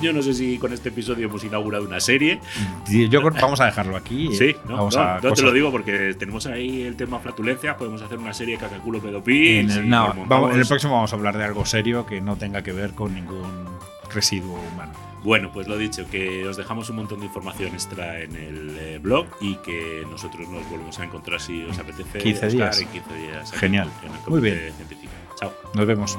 Yo 0.09 0.13
no 0.13 0.23
sé 0.23 0.33
si 0.33 0.57
con 0.57 0.73
este 0.73 0.89
episodio 0.89 1.27
hemos 1.27 1.43
inaugurado 1.43 1.85
una 1.85 1.99
serie. 1.99 2.39
Yo 2.87 3.21
vamos 3.21 3.61
a 3.61 3.65
dejarlo 3.65 3.95
aquí. 3.95 4.29
Sí, 4.35 4.55
no, 4.67 4.77
vamos 4.77 4.95
no, 4.95 5.01
a 5.03 5.19
no 5.21 5.33
te 5.33 5.43
lo 5.43 5.51
digo 5.51 5.69
porque 5.71 6.15
tenemos 6.17 6.47
ahí 6.47 6.81
el 6.81 6.95
tema 6.95 7.19
flatulencia, 7.19 7.77
podemos 7.77 8.01
hacer 8.01 8.17
una 8.17 8.33
serie 8.33 8.57
cacaculo 8.57 8.99
pedopí. 8.99 9.57
En 9.57 9.69
el, 9.69 9.87
no, 9.87 10.07
montamos- 10.07 10.27
vamos- 10.27 10.53
en 10.55 10.61
el 10.61 10.65
próximo 10.67 10.93
vamos 10.95 11.13
a 11.13 11.15
hablar 11.15 11.37
de 11.37 11.43
algo 11.43 11.63
serio 11.63 12.07
que 12.07 12.21
no 12.21 12.37
tenga 12.37 12.63
que 12.63 12.71
ver 12.71 12.93
con 12.95 13.13
ningún 13.13 13.67
residuo 14.11 14.59
humano. 14.73 14.93
Bueno, 15.23 15.51
pues 15.53 15.67
lo 15.67 15.77
dicho, 15.77 16.09
que 16.09 16.47
os 16.47 16.57
dejamos 16.57 16.89
un 16.89 16.95
montón 16.95 17.19
de 17.19 17.27
información 17.27 17.69
extra 17.73 18.19
en 18.21 18.35
el 18.35 18.75
eh, 18.79 18.99
blog 18.99 19.27
y 19.41 19.57
que 19.57 20.07
nosotros 20.09 20.49
nos 20.49 20.67
volvemos 20.71 20.97
a 20.97 21.03
encontrar 21.03 21.39
si 21.39 21.61
os 21.65 21.77
apetece. 21.77 22.17
15 22.17 22.47
Oscar, 22.47 22.51
días. 22.51 22.79
En 22.81 22.87
15 22.87 23.13
días. 23.15 23.51
Genial. 23.51 23.89
en 24.03 24.11
el 24.11 24.19
Muy 24.27 24.41
bien. 24.41 24.73
Científico. 24.75 25.11
Chao. 25.39 25.53
Nos 25.75 25.85
vemos. 25.85 26.17